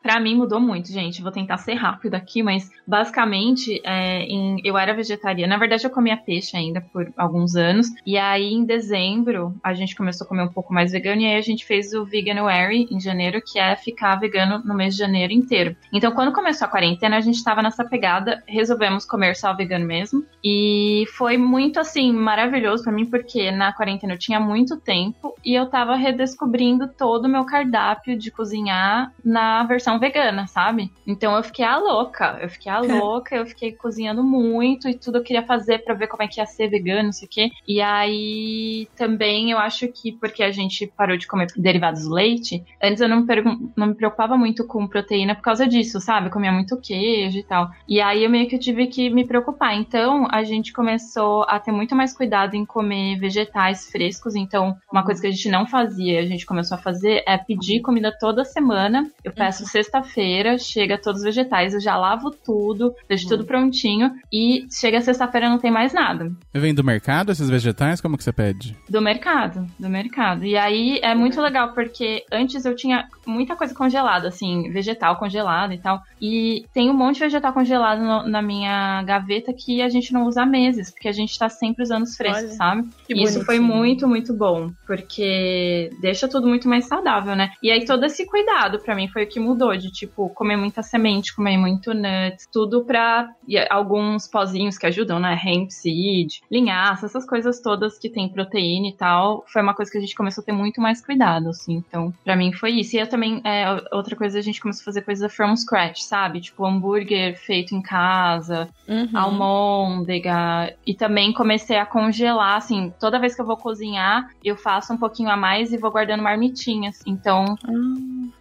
Pra 0.02 0.20
mim 0.20 0.36
mudou 0.36 0.60
muito, 0.60 0.92
gente. 0.92 1.22
Vou 1.22 1.32
tentar 1.32 1.58
ser 1.58 1.76
rápido 1.76 2.16
aqui, 2.16 2.42
mas 2.42 2.70
basicamente 2.88 3.80
é, 3.84 4.24
em- 4.24 4.60
eu 4.64 4.78
era 4.78 4.94
vegetariana. 4.94 5.54
Na 5.54 5.60
verdade, 5.60 5.86
eu 5.86 5.90
comia 5.92 6.18
peixe 6.18 6.58
ainda 6.58 6.82
por 6.82 7.12
alguns 7.16 7.56
anos. 7.56 7.88
E 8.06 8.18
aí, 8.18 8.52
em 8.54 8.66
dezembro, 8.66 9.54
a 9.64 9.74
gente 9.74 9.96
começou 9.96 10.26
a 10.26 10.28
comer 10.28 10.44
um 10.44 10.48
pouco 10.52 10.74
mais 10.74 10.92
vegano. 10.92 11.22
E 11.22 11.26
aí, 11.26 11.36
a 11.36 11.42
gente 11.42 11.66
fez 11.66 11.94
o 11.94 12.04
Veganuary 12.06 12.88
em 12.90 13.00
janeiro, 13.00 13.42
que 13.46 13.60
é 13.60 13.76
ficar 13.76 14.16
vegano 14.16 14.62
no 14.66 14.74
mês 14.74 14.94
de 14.96 15.00
janeiro 15.02 15.34
inteiro. 15.34 15.76
Então, 15.94 16.12
quando 16.12 16.34
começou 16.34 16.66
a 16.66 16.72
quarentena, 16.72 17.18
a 17.18 17.22
gente 17.22 17.44
tava 17.44 17.62
nessa 17.62 17.84
pegada. 17.86 18.42
Resolvemos 18.48 19.06
comer 19.06 19.36
só 19.36 19.54
vegano 19.54 19.86
mesmo. 19.86 20.24
E 20.44 21.06
foi 21.16 21.38
muito, 21.38 21.80
assim, 21.80 22.12
maravilhoso 22.12 22.84
pra 22.84 22.92
mim, 22.92 23.06
porque 23.06 23.52
na 23.52 23.72
quarentena 23.74 24.14
eu 24.14 24.20
tinha 24.20 24.40
muito 24.40 24.78
tempo. 24.78 25.36
E 25.46 25.54
eu 25.54 25.68
tava 25.68 25.96
redescobrindo 25.96 26.88
todo 26.88 27.26
o 27.26 27.30
meu 27.30 27.46
cardápio 27.46 28.18
de 28.18 28.32
cozinhar 28.32 29.12
na 29.24 29.64
versão 29.64 29.91
vegana, 30.00 30.48
sabe? 30.48 30.92
Então 31.06 31.36
eu 31.36 31.44
fiquei 31.44 31.66
a 31.66 31.78
louca, 31.78 32.40
eu 32.42 32.50
fiquei 32.50 32.72
a 32.72 32.80
louca, 32.82 33.36
eu 33.36 33.46
fiquei 33.46 33.72
cozinhando 33.72 34.24
muito 34.24 34.88
e 34.88 34.94
tudo 34.94 35.18
eu 35.18 35.24
queria 35.24 35.44
fazer 35.44 35.80
pra 35.80 35.94
ver 35.94 36.08
como 36.08 36.24
é 36.24 36.28
que 36.28 36.40
ia 36.40 36.46
ser 36.46 36.68
vegano, 36.68 37.04
não 37.04 37.12
sei 37.12 37.28
o 37.28 37.32
quê. 37.32 37.50
E 37.68 37.82
aí 37.82 38.88
também 38.96 39.52
eu 39.52 39.58
acho 39.58 39.88
que 39.88 40.12
porque 40.12 40.44
a 40.44 40.52
gente 40.52 40.88
parou 40.88 41.18
de 41.18 41.28
comer 41.28 41.48
derivados 41.56 42.04
do 42.04 42.14
leite, 42.14 42.64
antes 42.82 43.02
eu 43.02 43.10
não, 43.10 43.22
me 43.22 43.72
não 43.76 43.88
me 43.88 43.96
preocupava 43.96 44.38
muito 44.38 44.66
com 44.66 44.88
proteína 44.88 45.36
por 45.36 45.42
causa 45.42 45.68
disso, 45.68 46.00
sabe? 46.00 46.28
Eu 46.28 46.32
comia 46.32 46.52
muito 46.52 46.80
queijo 46.80 47.38
e 47.38 47.44
tal. 47.44 47.70
E 47.88 48.02
aí 48.02 48.24
eu 48.24 48.30
meio 48.30 48.48
que 48.48 48.58
tive 48.58 48.88
que 48.88 49.10
me 49.10 49.26
preocupar. 49.26 49.76
Então 49.76 50.28
a 50.30 50.44
gente 50.44 50.74
começou 50.74 51.44
a 51.44 51.60
ter 51.60 51.72
muito 51.72 51.96
mais 51.96 52.14
cuidado 52.14 52.56
em 52.56 52.66
comer 52.66 53.18
vegetais 53.18 53.90
frescos. 53.90 54.36
Então, 54.36 54.76
uma 54.92 55.04
coisa 55.04 55.22
que 55.22 55.28
a 55.28 55.32
gente 55.32 55.50
não 55.50 55.66
fazia, 55.66 56.20
a 56.20 56.26
gente 56.26 56.46
começou 56.46 56.76
a 56.76 56.82
fazer 56.82 57.24
é 57.28 57.38
pedir 57.38 57.82
comida 57.82 58.16
toda 58.18 58.46
semana. 58.46 59.10
Eu 59.24 59.32
peço 59.32 59.66
sexta-feira, 59.84 60.58
chega 60.58 60.98
todos 60.98 61.22
os 61.22 61.26
vegetais, 61.26 61.74
eu 61.74 61.82
já 61.82 61.98
lavo 61.98 62.32
tudo, 62.32 62.94
deixo 63.08 63.28
tudo 63.28 63.46
prontinho 63.46 64.12
e 64.32 64.68
chega 64.72 65.02
sexta-feira 65.02 65.50
não 65.50 65.58
tem 65.58 65.72
mais 65.72 65.94
nada. 65.94 66.32
Vem 66.54 66.74
do 66.74 66.84
mercado 66.84 67.32
esses 67.32 67.50
vegetais? 67.50 68.00
Como 68.02 68.18
que 68.18 68.24
você 68.24 68.32
pede? 68.32 68.78
Do 68.90 69.02
mercado, 69.02 69.68
do 69.80 69.90
mercado. 69.90 70.46
E 70.46 70.58
aí 70.58 71.00
é 71.02 71.16
muito 71.16 71.42
legal 71.42 71.74
porque 71.74 72.24
antes 72.32 72.66
eu 72.66 72.76
tinha 72.76 73.08
muita 73.26 73.56
coisa 73.56 73.74
congelada, 73.74 74.28
assim, 74.28 74.72
vegetal 74.72 75.16
congelado 75.16 75.74
e 75.74 75.78
tal. 75.78 76.02
E 76.22 76.66
tem 76.74 76.90
um 76.90 76.94
monte 76.94 77.16
de 77.16 77.22
vegetal 77.22 77.54
congelado 77.54 78.00
no, 78.00 78.28
na 78.28 78.42
minha 78.42 79.04
gaveta 79.04 79.54
que 79.54 79.82
a 79.82 79.90
gente 79.90 80.14
não 80.14 80.26
usa 80.26 80.44
há 80.44 80.46
meses, 80.46 80.92
porque 80.92 81.08
a 81.08 81.12
gente 81.12 81.38
tá 81.38 81.50
sempre 81.50 81.84
usando 81.84 82.04
os 82.04 82.16
frescos, 82.16 82.44
Olha, 82.44 82.54
sabe? 82.54 82.90
que 83.08 83.14
E 83.14 83.24
isso 83.24 83.44
foi 83.46 83.60
muito, 83.60 84.08
muito 84.08 84.34
bom, 84.34 84.72
porque 84.86 85.90
deixa 86.02 86.28
tudo 86.28 86.48
muito 86.48 86.68
mais 86.68 86.86
saudável, 86.86 87.36
né? 87.36 87.52
E 87.62 87.72
aí 87.72 87.86
todo 87.86 88.06
esse 88.06 88.26
cuidado 88.26 88.80
pra 88.80 88.96
mim 88.96 89.08
foi 89.08 89.24
o 89.24 89.28
que 89.28 89.40
mudou, 89.40 89.71
de 89.78 89.92
tipo, 89.92 90.30
comer 90.34 90.58
muita 90.58 90.82
semente, 90.84 91.36
comer 91.36 91.58
muito 91.58 91.94
nuts, 91.94 92.48
tudo 92.52 92.84
pra. 92.86 93.28
e 93.48 93.58
alguns 93.70 94.28
pozinhos 94.28 94.78
que 94.78 94.86
ajudam, 94.88 95.20
né? 95.20 95.40
Hemp 95.44 95.70
seed, 95.70 96.40
linhaça, 96.52 97.06
essas 97.06 97.26
coisas 97.26 97.62
todas 97.62 97.98
que 97.98 98.10
tem 98.10 98.30
proteína 98.30 98.88
e 98.88 98.96
tal. 98.96 99.44
Foi 99.52 99.62
uma 99.62 99.74
coisa 99.74 99.92
que 99.92 99.98
a 99.98 100.02
gente 100.02 100.16
começou 100.16 100.42
a 100.42 100.46
ter 100.46 100.52
muito 100.52 100.80
mais 100.82 101.04
cuidado, 101.06 101.50
assim. 101.50 101.76
Então, 101.88 102.14
pra 102.24 102.36
mim 102.36 102.52
foi 102.54 102.72
isso. 102.72 102.96
E 102.96 103.00
eu 103.00 103.08
também, 103.08 103.42
é, 103.44 103.66
outra 103.94 104.16
coisa, 104.16 104.40
a 104.40 104.42
gente 104.42 104.60
começou 104.62 104.82
a 104.82 104.86
fazer 104.86 105.02
coisa 105.02 105.30
from 105.30 105.56
scratch, 105.56 106.00
sabe? 106.02 106.42
Tipo, 106.42 106.66
hambúrguer 106.66 107.38
feito 107.38 107.74
em 107.76 107.82
casa, 107.82 108.70
Uhum. 108.88 109.10
almôndega. 109.14 110.74
E 110.86 110.94
também 110.94 111.34
comecei 111.34 111.78
a 111.78 111.86
congelar, 111.86 112.58
assim, 112.58 112.92
toda 113.00 113.20
vez 113.20 113.36
que 113.36 113.42
eu 113.42 113.46
vou 113.46 113.58
cozinhar, 113.58 114.28
eu 114.44 114.56
faço 114.56 114.94
um 114.94 114.98
pouquinho 114.98 115.30
a 115.30 115.38
mais 115.38 115.72
e 115.72 115.78
vou 115.78 115.92
guardando 115.92 116.24
marmitinhas. 116.24 117.00
Então, 117.06 117.58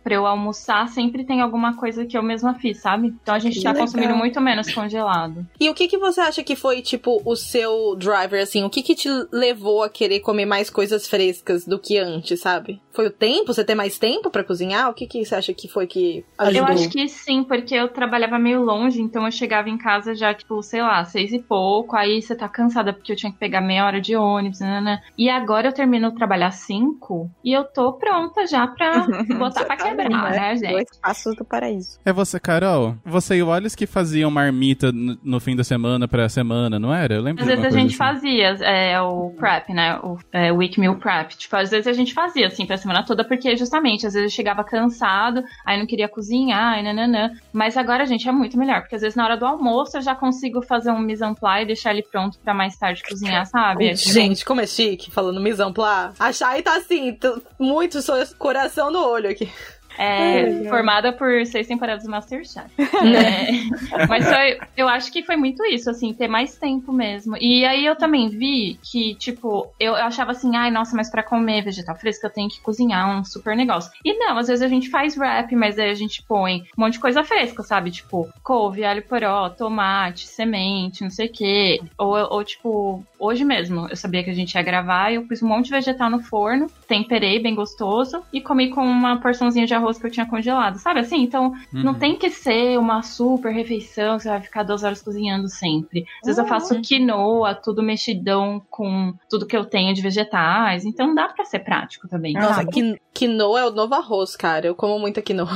pra 0.02 0.14
eu 0.14 0.26
almoçar, 0.26 0.88
sempre 0.88 1.19
tem 1.24 1.40
alguma 1.40 1.76
coisa 1.76 2.04
que 2.06 2.16
eu 2.16 2.22
mesma 2.22 2.54
fiz, 2.54 2.80
sabe? 2.80 3.08
Então 3.22 3.34
a 3.34 3.38
gente 3.38 3.58
Que 3.58 3.62
tá 3.62 3.72
legal. 3.72 3.86
consumindo 3.86 4.14
muito 4.16 4.40
menos 4.40 4.72
congelado. 4.72 5.46
E 5.58 5.68
o 5.68 5.74
que 5.74 5.88
que 5.88 5.98
você 5.98 6.20
acha 6.20 6.42
que 6.42 6.56
foi, 6.56 6.82
tipo, 6.82 7.20
o 7.24 7.36
seu 7.36 7.94
driver, 7.96 8.42
assim? 8.42 8.64
O 8.64 8.70
que 8.70 8.82
que 8.82 8.94
te 8.94 9.08
levou 9.32 9.82
a 9.82 9.88
querer 9.90 10.20
comer 10.20 10.46
mais 10.46 10.70
coisas 10.70 11.06
frescas 11.06 11.64
do 11.64 11.78
que 11.78 11.98
antes, 11.98 12.40
sabe? 12.40 12.80
Foi 12.92 13.06
o 13.06 13.11
tempo? 13.11 13.52
Você 13.52 13.64
ter 13.64 13.75
mais 13.75 13.99
tempo 13.99 14.30
pra 14.30 14.44
cozinhar? 14.44 14.90
O 14.90 14.94
que 14.94 15.06
que 15.06 15.25
você 15.25 15.35
acha 15.35 15.52
que 15.54 15.68
foi 15.68 15.87
que 15.87 16.25
ajudou? 16.38 16.61
Eu 16.61 16.73
acho 16.75 16.88
que 16.88 17.09
sim, 17.09 17.44
porque 17.44 17.75
eu 17.75 17.88
trabalhava 17.88 18.38
meio 18.38 18.62
longe, 18.62 19.00
então 19.00 19.25
eu 19.25 19.32
chegava 19.32 19.68
em 19.68 19.78
casa 19.78 20.14
já, 20.14 20.35
tipo, 20.35 20.62
sei 20.62 20.82
lá, 20.82 21.04
seis 21.04 21.32
e 21.32 21.38
pouco, 21.38 21.97
aí 21.97 22.20
você 22.20 22.35
tá 22.35 22.49
cansada 22.49 22.92
porque 22.92 23.12
eu 23.12 23.16
tinha 23.16 23.32
que 23.32 23.38
pegar 23.38 23.61
meia 23.61 23.87
hora 23.87 24.00
de 24.00 24.16
ônibus, 24.16 24.61
né, 24.61 24.80
né? 24.80 25.02
E 25.16 25.28
agora 25.28 25.68
eu 25.68 25.73
termino 25.73 26.12
trabalhar 26.12 26.50
cinco 26.50 27.30
e 27.44 27.52
eu 27.52 27.64
tô 27.64 27.92
pronta 27.92 28.47
já 28.47 28.66
pra 28.66 29.06
botar 29.38 29.64
pra 29.64 29.76
tá 29.76 29.85
quebrar, 29.85 30.06
ali, 30.06 30.38
né, 30.38 30.56
gente? 30.56 30.73
Dois 30.73 30.99
passos 31.00 31.37
do 31.37 31.44
paraíso. 31.44 31.99
É 32.04 32.12
você, 32.12 32.40
Carol? 32.40 32.97
Você 33.04 33.37
e 33.37 33.42
o 33.42 33.49
Wallace 33.49 33.76
que 33.76 33.87
faziam 33.87 34.30
marmita 34.30 34.90
no, 34.92 35.18
no 35.23 35.40
fim 35.40 35.54
da 35.54 35.64
semana 35.64 36.09
pra 36.09 36.28
semana, 36.28 36.78
não 36.78 36.92
era? 36.92 37.14
Eu 37.14 37.23
lembro 37.23 37.42
Às 37.42 37.49
de 37.49 37.54
vezes 37.54 37.66
a 37.66 37.78
gente 37.78 37.90
assim. 37.90 37.97
fazia 37.97 38.49
é, 38.64 39.00
o 39.00 39.30
prep, 39.38 39.73
né? 39.73 39.99
O 40.02 40.18
é, 40.32 40.52
week 40.52 40.78
meal 40.80 40.97
prep. 40.97 41.37
Tipo, 41.37 41.56
às 41.56 41.70
vezes 41.70 41.87
a 41.87 41.92
gente 41.92 42.12
fazia, 42.12 42.47
assim, 42.49 42.66
pra 42.66 42.76
semana 42.80 43.04
toda, 43.04 43.25
porque 43.25 43.56
justamente, 43.56 44.06
às 44.06 44.14
vezes 44.14 44.30
eu 44.30 44.34
chegava 44.34 44.64
cansado, 44.64 45.42
aí 45.64 45.78
não 45.78 45.87
queria 45.87 46.08
cozinhar, 46.08 46.78
e 46.78 46.82
nananã. 46.82 47.30
Mas 47.52 47.76
agora, 47.76 48.06
gente, 48.06 48.28
é 48.28 48.32
muito 48.32 48.58
melhor, 48.58 48.80
porque 48.80 48.96
às 48.96 49.02
vezes 49.02 49.16
na 49.16 49.25
hora 49.25 49.37
do 49.37 49.46
almoço 49.46 49.96
eu 49.96 50.02
já 50.02 50.14
consigo 50.14 50.62
fazer 50.62 50.90
um 50.90 50.99
mise 50.99 51.25
en 51.25 51.34
e 51.62 51.66
deixar 51.66 51.92
ele 51.92 52.02
pronto 52.02 52.38
pra 52.38 52.54
mais 52.54 52.76
tarde 52.76 53.02
cozinhar, 53.02 53.46
sabe? 53.46 53.94
Gente, 54.10 54.44
como 54.44 54.60
é 54.60 54.66
chique, 54.66 55.10
falando 55.10 55.40
mise 55.40 55.62
en 55.62 55.72
place. 55.72 56.16
A 56.18 56.32
Chay 56.32 56.62
tá 56.62 56.76
assim, 56.76 57.16
muito 57.58 57.99
coração 58.38 58.90
no 58.90 58.99
olho 58.99 59.30
aqui. 59.30 59.50
É, 59.99 60.64
formada 60.68 61.12
por 61.12 61.44
seis 61.47 61.66
temporadas 61.66 62.04
do 62.04 62.11
Masterchef. 62.11 62.68
É, 63.00 64.06
mas 64.06 64.25
foi- 64.28 64.59
eu 64.76 64.88
acho 64.88 65.11
que 65.12 65.23
foi 65.23 65.37
muito 65.37 65.64
isso, 65.64 65.90
assim, 65.90 66.12
ter 66.12 66.28
mais 66.28 66.56
tempo 66.56 66.92
mesmo. 66.92 67.37
E 67.40 67.64
aí 67.64 67.85
eu 67.85 67.97
também 67.97 68.28
vi 68.28 68.78
que, 68.82 69.14
tipo, 69.16 69.68
eu 69.78 69.94
achava 69.94 70.32
assim, 70.32 70.54
ai, 70.56 70.70
nossa, 70.70 70.97
mas 70.97 71.11
pra 71.11 71.23
comer 71.23 71.62
vegetal 71.62 71.97
fresco 71.97 72.26
eu 72.26 72.30
tenho 72.30 72.49
que 72.49 72.61
cozinhar 72.61 73.09
um 73.11 73.25
super 73.25 73.56
negócio. 73.56 73.90
E 74.04 74.14
não, 74.18 74.38
às 74.38 74.49
vezes 74.49 74.62
a 74.62 74.68
gente 74.68 74.90
faz 74.90 75.16
wrap, 75.16 75.50
mas 75.54 75.78
aí 75.78 75.90
a 75.90 75.94
gente 75.94 76.23
põe 76.23 76.62
um 76.76 76.82
monte 76.82 76.94
de 76.94 77.00
coisa 77.00 77.25
fresca, 77.25 77.62
sabe? 77.62 77.90
Tipo, 77.90 78.28
couve, 78.42 78.85
alho 78.85 79.02
poró, 79.02 79.49
tomate, 79.50 80.26
semente, 80.26 81.02
não 81.02 81.11
sei 81.11 81.26
o 81.26 81.32
quê. 81.32 81.80
Ou, 81.99 82.16
ou, 82.32 82.44
tipo, 82.44 83.02
hoje 83.18 83.44
mesmo, 83.44 83.87
eu 83.88 83.97
sabia 83.97 84.23
que 84.25 84.30
a 84.30 84.35
gente 84.35 84.54
ia 84.54 84.62
gravar 84.62 85.12
eu 85.12 85.26
pus 85.26 85.42
um 85.42 85.49
monte 85.49 85.66
de 85.66 85.70
vegetal 85.73 86.11
no 86.11 86.20
forno, 86.20 86.66
temperei 86.87 87.38
bem 87.40 87.54
gostoso 87.54 88.23
e 88.32 88.40
comi 88.40 88.70
com 88.70 88.85
uma 88.85 89.18
porçãozinha 89.20 89.66
de 89.66 89.75
arroz 89.75 89.89
que 89.99 90.06
eu 90.06 90.11
tinha 90.11 90.26
congelado, 90.26 90.78
sabe 90.78 91.00
assim? 91.00 91.23
Então, 91.23 91.52
não 91.73 91.92
Uhum. 91.92 91.99
tem 91.99 92.16
que 92.16 92.30
ser 92.30 92.78
uma 92.78 93.02
super 93.02 93.52
refeição, 93.52 94.18
você 94.18 94.28
vai 94.28 94.40
ficar 94.40 94.62
duas 94.62 94.82
horas 94.85 95.00
cozinhando 95.02 95.49
sempre. 95.49 96.04
Às 96.20 96.26
vezes 96.26 96.38
eu 96.38 96.47
faço 96.47 96.80
quinoa, 96.80 97.54
tudo 97.54 97.82
mexidão 97.82 98.62
com 98.70 99.12
tudo 99.28 99.47
que 99.47 99.56
eu 99.56 99.64
tenho 99.64 99.94
de 99.94 100.02
vegetais, 100.02 100.85
então 100.85 101.14
dá 101.14 101.28
pra 101.28 101.44
ser 101.44 101.61
prático 101.61 102.06
também. 102.09 102.35
Nossa, 102.35 102.54
sabe? 102.56 102.70
quin- 102.73 102.97
quinoa 103.14 103.61
é 103.61 103.64
o 103.66 103.70
novo 103.70 103.94
arroz, 103.94 104.37
cara. 104.37 104.66
Eu 104.66 104.75
como 104.75 104.99
muita 104.99 105.20
quinoa. 105.23 105.49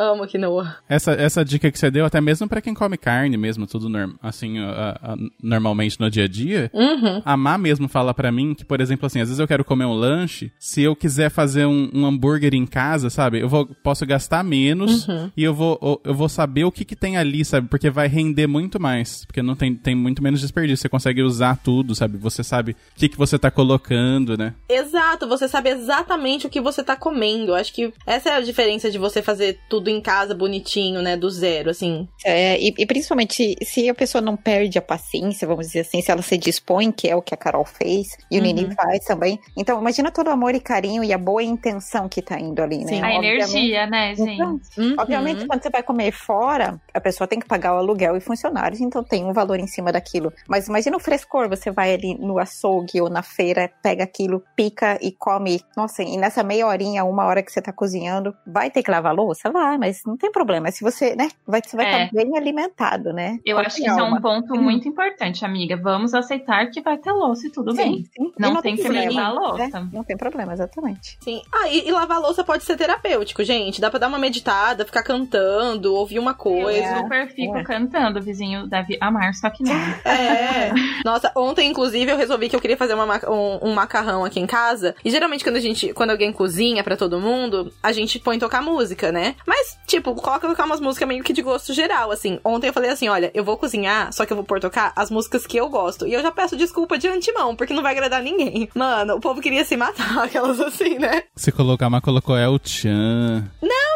Amo 0.00 0.26
quinoa. 0.26 0.76
Essa, 0.88 1.12
essa 1.12 1.44
dica 1.44 1.70
que 1.70 1.78
você 1.78 1.90
deu, 1.90 2.04
até 2.04 2.20
mesmo 2.20 2.48
pra 2.48 2.60
quem 2.60 2.72
come 2.72 2.96
carne 2.96 3.36
mesmo, 3.36 3.66
tudo 3.66 3.88
norm, 3.88 4.12
assim, 4.22 4.58
a- 4.58 4.98
a- 5.02 5.16
normalmente 5.42 5.98
no 6.00 6.10
dia 6.10 6.24
a 6.24 6.28
dia. 6.28 6.70
Uhum. 6.72 7.20
A 7.24 7.36
Má 7.36 7.58
mesmo 7.58 7.88
fala 7.88 8.14
pra 8.14 8.32
mim 8.32 8.54
que, 8.54 8.64
por 8.64 8.80
exemplo, 8.80 9.06
assim, 9.06 9.20
às 9.20 9.28
vezes 9.28 9.38
eu 9.38 9.46
quero 9.48 9.64
comer 9.64 9.84
um 9.84 9.92
lanche, 9.92 10.50
se 10.58 10.82
eu 10.82 10.96
quiser 10.96 11.30
fazer 11.30 11.66
um, 11.66 11.90
um 11.92 12.06
hambúrguer 12.06 12.54
em 12.54 12.64
casa, 12.66 13.10
sabe? 13.10 13.40
Eu 13.40 13.48
vou, 13.48 13.66
posso 13.82 14.06
gastar 14.06 14.42
menos 14.42 15.06
Uhum. 15.06 15.30
e 15.36 15.44
eu 15.44 15.54
vou, 15.54 15.78
eu- 15.82 16.00
eu 16.04 16.14
vou 16.14 16.28
saber 16.28 16.64
o 16.64 16.72
que, 16.72 16.84
que 16.84 16.96
tem 16.96 17.16
ali, 17.16 17.44
sabe? 17.44 17.68
Porque 17.68 17.90
vai 17.90 18.08
render 18.08 18.46
muito 18.46 18.80
mais. 18.80 19.24
Porque 19.26 19.42
não 19.42 19.54
tem, 19.54 19.74
tem 19.74 19.94
muito 19.94 20.22
menos 20.22 20.40
desperdício. 20.40 20.82
Você 20.82 20.88
consegue 20.88 21.22
usar 21.22 21.56
tudo, 21.62 21.94
sabe? 21.94 22.16
Você 22.18 22.42
sabe 22.42 22.72
o 22.72 22.76
que, 22.98 23.08
que 23.08 23.18
você 23.18 23.38
tá 23.38 23.50
colocando, 23.50 24.36
né? 24.36 24.54
Exato, 24.68 25.26
você 25.28 25.46
sabe 25.48 25.70
exatamente 25.70 26.46
o 26.46 26.50
que 26.50 26.60
você 26.60 26.82
tá 26.82 26.96
comendo. 26.96 27.54
Acho 27.54 27.72
que 27.74 27.92
essa 28.06 28.30
é 28.30 28.36
a 28.36 28.40
diferença 28.40 28.90
de 28.90 28.98
você 28.98 29.20
fazer 29.20 29.58
tudo 29.68 29.89
em 29.90 30.00
casa 30.00 30.34
bonitinho, 30.34 31.02
né? 31.02 31.16
Do 31.16 31.30
zero, 31.30 31.70
assim. 31.70 32.08
É, 32.24 32.58
e, 32.60 32.74
e 32.78 32.86
principalmente 32.86 33.56
se 33.64 33.88
a 33.88 33.94
pessoa 33.94 34.20
não 34.22 34.36
perde 34.36 34.78
a 34.78 34.82
paciência, 34.82 35.46
vamos 35.46 35.66
dizer 35.66 35.80
assim, 35.80 36.00
se 36.02 36.10
ela 36.10 36.22
se 36.22 36.36
dispõe, 36.38 36.90
que 36.92 37.08
é 37.08 37.16
o 37.16 37.22
que 37.22 37.34
a 37.34 37.36
Carol 37.36 37.64
fez, 37.64 38.08
e 38.30 38.36
o 38.38 38.40
Uhum. 38.40 38.46
Nini 38.46 38.74
faz 38.74 39.04
também. 39.04 39.38
Então, 39.56 39.78
imagina 39.80 40.10
todo 40.10 40.28
o 40.28 40.30
amor 40.30 40.54
e 40.54 40.60
carinho 40.60 41.04
e 41.04 41.12
a 41.12 41.18
boa 41.18 41.42
intenção 41.42 42.08
que 42.08 42.22
tá 42.22 42.38
indo 42.38 42.62
ali, 42.62 42.78
né? 42.78 42.86
Sim. 42.86 43.02
A 43.02 43.14
energia, 43.14 43.86
né, 43.86 44.14
gente? 44.14 44.32
Então, 44.32 44.60
Uhum. 44.78 44.94
Obviamente, 44.98 45.46
quando 45.46 45.62
você 45.62 45.70
vai 45.70 45.82
comer 45.82 46.12
fora, 46.12 46.80
a 46.94 47.00
pessoa 47.00 47.26
tem 47.26 47.38
que 47.38 47.46
pagar 47.46 47.74
o 47.74 47.78
aluguel 47.78 48.16
e 48.16 48.20
funcionários, 48.20 48.80
então 48.80 49.02
tem 49.02 49.24
um 49.24 49.32
valor 49.32 49.58
em 49.58 49.66
cima 49.66 49.92
daquilo. 49.92 50.32
Mas 50.48 50.68
imagina 50.68 50.96
o 50.96 51.00
frescor, 51.00 51.48
você 51.48 51.70
vai 51.70 51.92
ali 51.94 52.14
no 52.18 52.38
açougue 52.38 53.00
ou 53.00 53.08
na 53.10 53.22
feira, 53.22 53.70
pega 53.82 54.04
aquilo, 54.04 54.42
pica 54.56 54.98
e 55.02 55.10
come. 55.12 55.60
Nossa, 55.76 56.02
e 56.02 56.16
nessa 56.16 56.42
meia 56.42 56.66
horinha, 56.66 57.04
uma 57.04 57.24
hora 57.26 57.42
que 57.42 57.50
você 57.52 57.60
tá 57.60 57.72
cozinhando, 57.72 58.34
vai 58.46 58.70
ter 58.70 58.82
que 58.82 58.90
lavar 58.90 59.12
a 59.12 59.14
louça? 59.14 59.50
Vai, 59.50 59.78
mas 59.80 60.02
não 60.06 60.16
tem 60.16 60.30
problema. 60.30 60.70
Se 60.70 60.84
você, 60.84 61.16
né, 61.16 61.28
vai, 61.46 61.60
você 61.64 61.76
vai 61.76 61.86
É. 61.86 62.04
estar 62.04 62.16
bem 62.16 62.36
alimentado, 62.36 63.12
né? 63.12 63.38
Eu 63.44 63.58
acho 63.58 63.76
que 63.76 63.88
isso 63.88 63.98
é 63.98 64.02
um 64.02 64.20
ponto 64.20 64.54
muito 64.54 64.86
importante, 64.88 65.44
amiga. 65.44 65.76
Vamos 65.76 66.14
aceitar 66.14 66.66
que 66.70 66.80
vai 66.80 66.98
ter 66.98 67.10
louça 67.12 67.46
e 67.46 67.50
tudo 67.50 67.74
bem. 67.74 67.96
Sim, 67.96 68.04
sim. 68.16 68.32
E 68.38 68.40
Não 68.42 68.60
tem 68.62 68.76
que 68.76 68.82
problema, 68.82 69.08
levar 69.10 69.22
a 69.22 69.28
né? 69.34 69.40
louça. 69.40 69.88
Não 69.92 70.04
tem 70.04 70.16
problema, 70.16 70.52
exatamente. 70.52 71.16
Sim. 71.20 71.42
Ah, 71.52 71.68
e, 71.68 71.88
e 71.88 71.90
lavar 71.90 72.20
louça 72.20 72.44
pode 72.44 72.62
ser 72.64 72.76
terapêutico, 72.76 73.42
gente. 73.42 73.80
Dá 73.80 73.90
pra 73.90 73.98
dar 73.98 74.08
uma 74.08 74.18
meditada, 74.18 74.84
ficar 74.84 75.02
cantando, 75.02 75.94
ouvir 75.94 76.18
uma 76.18 76.32
Eu 76.32 76.34
coisa. 76.36 76.96
super 76.98 77.28
fico 77.28 77.56
É. 77.56 77.64
cantando, 77.64 78.18
o 78.18 78.22
vizinho 78.22 78.66
deve 78.66 78.98
amar, 79.00 79.32
só 79.34 79.48
que 79.50 79.62
não. 79.64 79.74
É. 80.04 80.72
Nossa, 81.04 81.32
ontem, 81.36 81.68
inclusive, 81.70 82.10
eu 82.10 82.16
resolvi 82.16 82.48
que 82.48 82.56
eu 82.56 82.60
queria 82.60 82.76
fazer 82.76 82.94
uma 82.94 83.06
ma- 83.06 83.20
um, 83.28 83.68
um 83.70 83.74
macarrão 83.74 84.24
aqui 84.24 84.38
em 84.40 84.46
casa. 84.46 84.94
E 85.04 85.10
geralmente, 85.10 85.42
quando 85.44 85.56
a 85.56 85.60
gente. 85.60 85.92
Quando 85.94 86.10
alguém 86.10 86.32
cozinha 86.32 86.82
pra 86.84 86.96
todo 86.96 87.18
mundo, 87.20 87.72
a 87.82 87.92
gente 87.92 88.18
põe 88.18 88.38
tocar 88.38 88.62
música, 88.62 89.10
né? 89.12 89.34
Mas, 89.46 89.59
tipo, 89.86 90.14
coloca 90.14 90.64
umas 90.64 90.80
músicas 90.80 91.08
meio 91.08 91.24
que 91.24 91.32
de 91.32 91.42
gosto 91.42 91.72
geral, 91.72 92.10
assim. 92.10 92.38
Ontem 92.44 92.68
eu 92.68 92.72
falei 92.72 92.90
assim: 92.90 93.08
olha, 93.08 93.30
eu 93.34 93.44
vou 93.44 93.56
cozinhar, 93.56 94.12
só 94.12 94.26
que 94.26 94.32
eu 94.32 94.36
vou 94.36 94.44
pôr 94.44 94.60
tocar 94.60 94.92
as 94.96 95.10
músicas 95.10 95.46
que 95.46 95.56
eu 95.56 95.68
gosto. 95.68 96.06
E 96.06 96.12
eu 96.12 96.22
já 96.22 96.30
peço 96.30 96.56
desculpa 96.56 96.98
de 96.98 97.08
antemão, 97.08 97.56
porque 97.56 97.74
não 97.74 97.82
vai 97.82 97.92
agradar 97.92 98.22
ninguém. 98.22 98.68
Mano, 98.74 99.16
o 99.16 99.20
povo 99.20 99.40
queria 99.40 99.64
se 99.64 99.76
matar, 99.76 100.24
aquelas 100.24 100.60
assim, 100.60 100.98
né? 100.98 101.24
Se 101.36 101.52
colocar, 101.52 101.90
mas 101.90 102.02
colocou 102.02 102.36
El 102.36 102.58
Chan. 102.64 103.50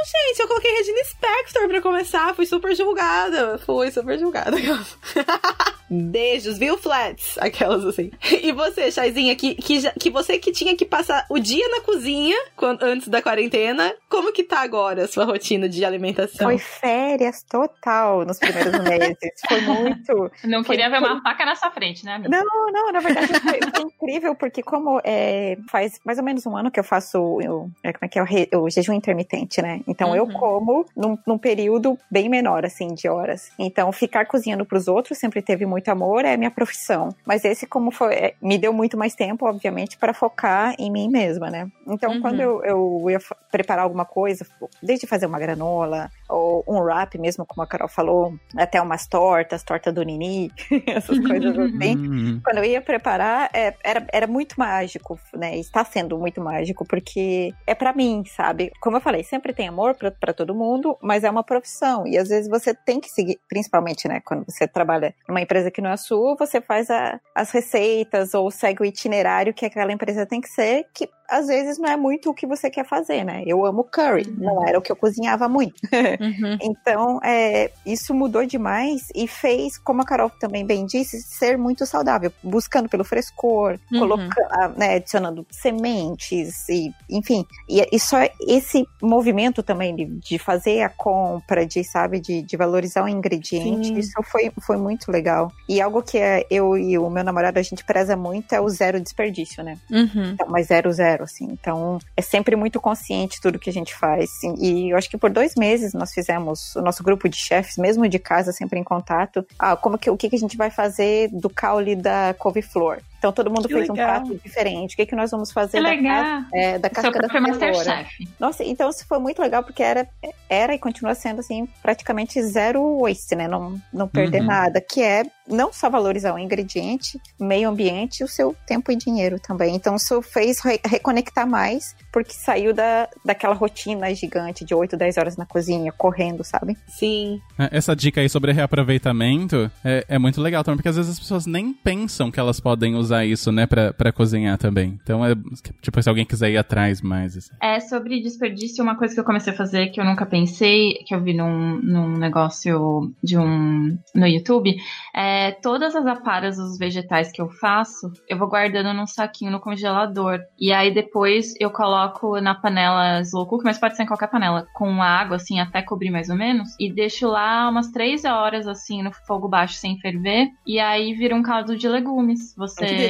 Gente, 0.04 0.40
eu 0.40 0.49
coloquei 0.49 0.71
Regina 0.71 1.04
Spector 1.04 1.66
pra 1.66 1.80
começar, 1.80 2.35
fui 2.35 2.44
super 2.44 2.75
julgada. 2.76 3.56
Fui 3.59 3.90
super 3.90 4.18
julgada. 4.18 4.54
Beijos, 5.88 6.59
viu, 6.59 6.76
Flats? 6.76 7.38
Aquelas 7.38 7.85
assim. 7.85 8.11
E 8.42 8.52
você, 8.52 8.90
Chaizinha, 8.90 9.35
que, 9.35 9.54
que, 9.54 9.80
já, 9.80 9.92
que 9.92 10.11
você 10.11 10.38
que 10.38 10.52
tinha 10.52 10.76
que 10.76 10.85
passar 10.85 11.25
o 11.30 11.38
dia 11.38 11.66
na 11.68 11.80
cozinha 11.80 12.37
quando, 12.56 12.83
antes 12.83 13.09
da 13.09 13.23
quarentena, 13.23 13.94
como 14.09 14.33
que 14.33 14.42
tá 14.42 14.61
agora 14.61 15.04
a 15.04 15.09
sua 15.09 15.25
rotina 15.25 15.53
de 15.68 15.84
alimentação? 15.84 16.46
Foi 16.46 16.58
férias 16.58 17.42
total 17.42 18.25
nos 18.25 18.38
primeiros 18.38 18.78
meses. 18.80 19.32
Foi 19.49 19.61
muito. 19.61 20.30
Não 20.44 20.64
foi, 20.64 20.76
queria 20.76 20.90
ver 20.90 20.99
uma 20.99 21.23
faca 21.23 21.44
na 21.44 21.54
sua 21.54 21.70
frente, 21.70 22.04
né, 22.04 22.14
amiga? 22.14 22.28
Não, 22.28 22.73
não, 22.73 22.92
na 22.92 23.00
verdade 23.00 23.28
foi, 23.40 23.58
foi 23.75 23.84
incrível, 23.84 24.34
porque 24.34 24.62
como 24.62 25.00
é, 25.04 25.56
faz 25.68 26.00
mais 26.04 26.18
ou 26.18 26.25
menos 26.25 26.46
um 26.46 26.56
ano 26.56 26.70
que 26.70 26.78
eu 26.78 26.84
faço 26.84 27.20
o, 27.20 27.70
é, 27.82 27.92
como 27.92 28.04
é 28.04 28.08
que 28.08 28.18
é, 28.18 28.23
o, 28.23 28.25
re, 28.25 28.49
o 28.54 28.68
jejum 28.68 28.92
intermitente, 28.92 29.62
né? 29.62 29.80
Então 29.87 30.11
uhum. 30.11 30.16
eu 30.16 30.26
como 30.28 30.87
num, 30.96 31.18
num, 31.26 31.38
período 31.38 31.99
bem 32.11 32.28
menor, 32.28 32.64
assim, 32.64 32.94
de 32.94 33.08
horas. 33.08 33.50
Então 33.58 33.90
ficar 33.92 34.26
cozinhando 34.26 34.64
pros 34.64 34.88
outros 34.88 35.18
sempre 35.18 35.42
teve 35.42 35.66
muito 35.66 35.88
amor, 35.88 36.25
é 36.25 36.37
minha 36.37 36.50
profissão. 36.50 37.14
Mas 37.25 37.44
esse, 37.44 37.66
como 37.66 37.90
foi, 37.90 38.14
é, 38.14 38.34
me 38.40 38.58
deu 38.58 38.73
muito 38.73 38.96
mais 38.96 39.14
tempo, 39.14 39.46
obviamente, 39.46 39.96
para 39.96 40.12
focar 40.12 40.75
em 40.78 40.90
mim 40.90 41.08
mesma, 41.08 41.50
né? 41.50 41.68
Então 41.87 42.12
uhum. 42.12 42.20
quando 42.20 42.40
eu, 42.40 42.64
eu 42.64 43.11
ia 43.11 43.20
preparar 43.50 43.84
alguma 43.84 44.04
coisa, 44.04 44.46
desde 44.82 45.06
fazer 45.06 45.26
uma 45.26 45.38
granola, 45.44 46.10
ou 46.28 46.64
um 46.66 46.80
wrap 46.80 47.18
mesmo, 47.18 47.44
como 47.46 47.62
a 47.62 47.66
Carol 47.66 47.88
falou, 47.88 48.34
até 48.56 48.80
umas 48.80 49.06
tortas, 49.06 49.62
torta 49.62 49.92
do 49.92 50.02
Nini, 50.02 50.50
essas 50.86 51.18
coisas 51.18 51.56
assim. 51.58 51.96
Uhum. 51.96 52.40
Quando 52.44 52.58
eu 52.58 52.64
ia 52.64 52.80
preparar, 52.80 53.50
é, 53.52 53.74
era, 53.82 54.06
era 54.12 54.26
muito 54.26 54.54
mágico, 54.58 55.18
né? 55.34 55.56
Está 55.56 55.84
sendo 55.84 56.18
muito 56.18 56.40
mágico, 56.40 56.84
porque 56.86 57.52
é 57.66 57.74
para 57.74 57.92
mim, 57.92 58.24
sabe? 58.26 58.72
Como 58.80 58.96
eu 58.96 59.00
falei, 59.00 59.22
sempre 59.22 59.52
tem 59.52 59.68
amor 59.68 59.94
para 59.94 60.32
todo 60.32 60.54
mundo, 60.54 60.96
mas 61.02 61.24
é 61.24 61.30
uma 61.30 61.44
profissão. 61.44 62.06
E 62.06 62.16
às 62.16 62.28
vezes 62.28 62.48
você 62.48 62.74
tem 62.74 63.00
que 63.00 63.08
seguir, 63.08 63.38
principalmente, 63.48 64.08
né? 64.08 64.20
Quando 64.24 64.44
você 64.48 64.66
trabalha 64.66 65.14
numa 65.28 65.40
empresa 65.40 65.70
que 65.70 65.80
não 65.80 65.90
é 65.90 65.96
sua, 65.96 66.36
você 66.36 66.60
faz 66.60 66.90
a, 66.90 67.20
as 67.34 67.50
receitas 67.50 68.34
ou 68.34 68.50
segue 68.50 68.82
o 68.82 68.84
itinerário 68.84 69.54
que 69.54 69.66
aquela 69.66 69.92
empresa 69.92 70.26
tem 70.26 70.40
que 70.40 70.48
ser, 70.48 70.86
que 70.94 71.08
às 71.28 71.46
vezes 71.46 71.78
não 71.78 71.88
é 71.88 71.96
muito 71.96 72.30
o 72.30 72.34
que 72.34 72.46
você 72.46 72.70
quer 72.70 72.86
fazer, 72.86 73.24
né? 73.24 73.42
Eu 73.46 73.64
amo 73.64 73.84
curry, 73.84 74.28
uhum. 74.28 74.36
não 74.38 74.68
era 74.68 74.78
o 74.78 74.82
que 74.82 74.92
eu 74.92 74.96
cozinhava 74.96 75.48
muito. 75.48 75.74
Uhum. 76.24 76.58
então, 76.62 77.20
é, 77.24 77.70
isso 77.84 78.14
mudou 78.14 78.46
demais 78.46 79.08
e 79.14 79.26
fez, 79.26 79.76
como 79.76 80.02
a 80.02 80.04
Carol 80.04 80.30
também 80.30 80.64
bem 80.64 80.86
disse, 80.86 81.20
ser 81.22 81.58
muito 81.58 81.84
saudável, 81.86 82.32
buscando 82.42 82.88
pelo 82.88 83.04
frescor, 83.04 83.78
uhum. 83.90 84.00
colocando, 84.00 84.78
né, 84.78 84.96
adicionando 84.96 85.46
sementes 85.50 86.68
e, 86.68 86.92
enfim, 87.10 87.44
e, 87.68 87.86
e 87.90 87.98
só 87.98 88.18
esse 88.46 88.86
movimento 89.02 89.62
também 89.62 89.94
de, 89.94 90.04
de, 90.04 90.38
fazer 90.38 90.82
a 90.82 90.88
compra, 90.88 91.66
de, 91.66 91.82
sabe, 91.84 92.20
de, 92.20 92.42
de 92.42 92.56
valorizar 92.56 93.04
o 93.04 93.08
ingrediente, 93.08 93.88
Sim. 93.88 93.98
isso 93.98 94.22
foi, 94.24 94.52
foi 94.60 94.76
muito 94.76 95.10
legal. 95.10 95.50
E 95.68 95.80
algo 95.80 96.02
que 96.02 96.18
é, 96.18 96.46
eu 96.50 96.76
e 96.76 96.98
o 96.98 97.10
meu 97.10 97.24
namorado, 97.24 97.58
a 97.58 97.62
gente 97.62 97.84
preza 97.84 98.16
muito 98.16 98.54
é 98.54 98.60
o 98.60 98.68
zero 98.68 99.00
desperdício, 99.00 99.62
né? 99.62 99.78
Uhum. 99.90 100.32
Então, 100.32 100.46
mas 100.48 100.66
zero, 100.66 100.92
zero, 100.92 101.13
assim. 101.23 101.47
Então, 101.50 101.99
é 102.16 102.23
sempre 102.23 102.56
muito 102.56 102.80
consciente 102.80 103.40
tudo 103.40 103.59
que 103.59 103.71
a 103.71 103.73
gente 103.73 103.94
faz. 103.94 104.30
E 104.59 104.90
eu 104.90 104.97
acho 104.97 105.09
que 105.09 105.18
por 105.18 105.30
dois 105.30 105.54
meses 105.54 105.92
nós 105.92 106.12
fizemos 106.12 106.75
o 106.76 106.83
nosso 106.83 107.02
grupo 107.02 107.28
de 107.28 107.37
chefes, 107.37 107.76
mesmo 107.76 108.09
de 108.09 108.18
casa, 108.18 108.52
sempre 108.52 108.78
em 108.78 108.85
contato. 108.85 109.47
Ah, 109.59 109.76
como 109.76 109.99
que, 109.99 110.11
o 110.11 110.16
que, 110.16 110.28
que 110.28 110.37
a 110.37 110.38
gente 110.38 110.56
vai 110.56 110.71
fazer 110.71 111.28
do 111.33 111.49
caule 111.50 111.94
da 111.94 112.35
couve-flor? 112.38 113.00
Então 113.24 113.32
todo 113.32 113.48
mundo 113.48 113.66
que 113.66 113.72
fez 113.72 113.88
legal. 113.88 113.94
um 113.94 114.26
prato 114.26 114.42
diferente. 114.44 114.92
O 114.92 114.96
que, 114.96 115.06
que 115.06 115.16
nós 115.16 115.30
vamos 115.30 115.50
fazer 115.50 115.78
que 115.78 115.82
da, 115.82 115.88
legal. 115.88 116.42
é, 116.52 116.78
da 116.78 116.90
casca 116.90 117.18
da 117.18 117.28
cenoura? 117.28 118.06
Nossa, 118.38 118.62
então 118.62 118.90
isso 118.90 119.06
foi 119.06 119.18
muito 119.18 119.40
legal 119.40 119.62
porque 119.62 119.82
era, 119.82 120.06
era 120.46 120.74
e 120.74 120.78
continua 120.78 121.14
sendo 121.14 121.40
assim 121.40 121.66
praticamente 121.82 122.42
zero 122.42 122.98
waste, 123.00 123.34
né? 123.34 123.48
Não, 123.48 123.80
não 123.90 124.06
perder 124.06 124.42
uhum. 124.42 124.46
nada, 124.48 124.78
que 124.78 125.02
é 125.02 125.24
não 125.48 125.72
só 125.72 125.90
valorizar 125.90 126.34
o 126.34 126.38
ingrediente, 126.38 127.18
meio 127.38 127.68
ambiente 127.68 128.20
e 128.20 128.24
o 128.24 128.28
seu 128.28 128.54
tempo 128.66 128.90
e 128.92 128.96
dinheiro 128.96 129.38
também. 129.38 129.74
Então 129.74 129.96
isso 129.96 130.20
fez 130.20 130.60
re 130.60 130.80
reconectar 130.84 131.46
mais, 131.46 131.94
porque 132.12 132.32
saiu 132.32 132.74
da, 132.74 133.08
daquela 133.24 133.54
rotina 133.54 134.14
gigante 134.14 134.64
de 134.64 134.74
8, 134.74 134.96
10 134.96 135.16
horas 135.16 135.36
na 135.36 135.46
cozinha, 135.46 135.92
correndo, 135.92 136.44
sabe? 136.44 136.76
Sim. 136.88 137.40
É, 137.58 137.76
essa 137.76 137.94
dica 137.94 138.20
aí 138.20 138.28
sobre 138.28 138.52
reaproveitamento 138.52 139.70
é, 139.84 140.04
é 140.08 140.18
muito 140.18 140.40
legal 140.40 140.62
também, 140.64 140.76
porque 140.76 140.88
às 140.88 140.96
vezes 140.96 141.12
as 141.12 141.18
pessoas 141.18 141.46
nem 141.46 141.72
pensam 141.72 142.30
que 142.30 142.40
elas 142.40 142.60
podem 142.60 142.94
usar 142.94 143.13
usar 143.14 143.25
isso, 143.25 143.52
né, 143.52 143.66
pra, 143.66 143.92
pra 143.92 144.12
cozinhar 144.12 144.59
também. 144.59 144.99
Então, 145.02 145.25
é, 145.25 145.35
tipo, 145.80 146.02
se 146.02 146.09
alguém 146.09 146.25
quiser 146.25 146.50
ir 146.50 146.56
atrás 146.56 147.00
mais. 147.00 147.37
Assim. 147.37 147.50
É, 147.62 147.78
sobre 147.80 148.21
desperdício, 148.21 148.83
uma 148.83 148.97
coisa 148.97 149.14
que 149.14 149.21
eu 149.21 149.25
comecei 149.25 149.52
a 149.52 149.56
fazer 149.56 149.88
que 149.88 150.00
eu 150.00 150.04
nunca 150.04 150.26
pensei, 150.26 150.94
que 151.06 151.14
eu 151.14 151.23
vi 151.23 151.35
num, 151.35 151.80
num 151.80 152.16
negócio 152.16 153.12
de 153.22 153.38
um. 153.38 153.96
no 154.14 154.27
YouTube, 154.27 154.74
é 155.14 155.53
todas 155.53 155.94
as 155.94 156.07
aparas 156.07 156.57
dos 156.57 156.79
vegetais 156.79 157.31
que 157.31 157.40
eu 157.40 157.48
faço, 157.48 158.12
eu 158.29 158.37
vou 158.37 158.48
guardando 158.48 158.92
num 158.92 159.07
saquinho 159.07 159.53
no 159.53 159.61
congelador. 159.61 160.40
E 160.59 160.72
aí 160.72 160.92
depois 160.92 161.55
eu 161.61 161.70
coloco 161.70 162.40
na 162.40 162.55
panela 162.55 163.20
slow 163.20 163.46
cook, 163.46 163.62
mas 163.64 163.79
pode 163.79 163.96
ser 163.96 164.03
em 164.03 164.07
qualquer 164.07 164.29
panela, 164.29 164.66
com 164.74 165.03
água, 165.03 165.37
assim, 165.37 165.61
até 165.61 165.83
cobrir 165.83 166.11
mais 166.11 166.29
ou 166.29 166.37
menos, 166.37 166.70
e 166.81 166.92
deixo 166.92 167.29
lá 167.29 167.68
umas 167.68 167.90
três 167.90 168.24
horas, 168.24 168.66
assim, 168.66 169.03
no 169.03 169.12
fogo 169.12 169.48
baixo 169.48 169.74
sem 169.74 169.98
ferver, 169.98 170.48
e 170.66 170.79
aí 170.81 171.14
vira 171.14 171.35
um 171.35 171.42
caldo 171.42 171.77
de 171.77 171.88
legumes. 171.88 172.55
Você 172.57 173.03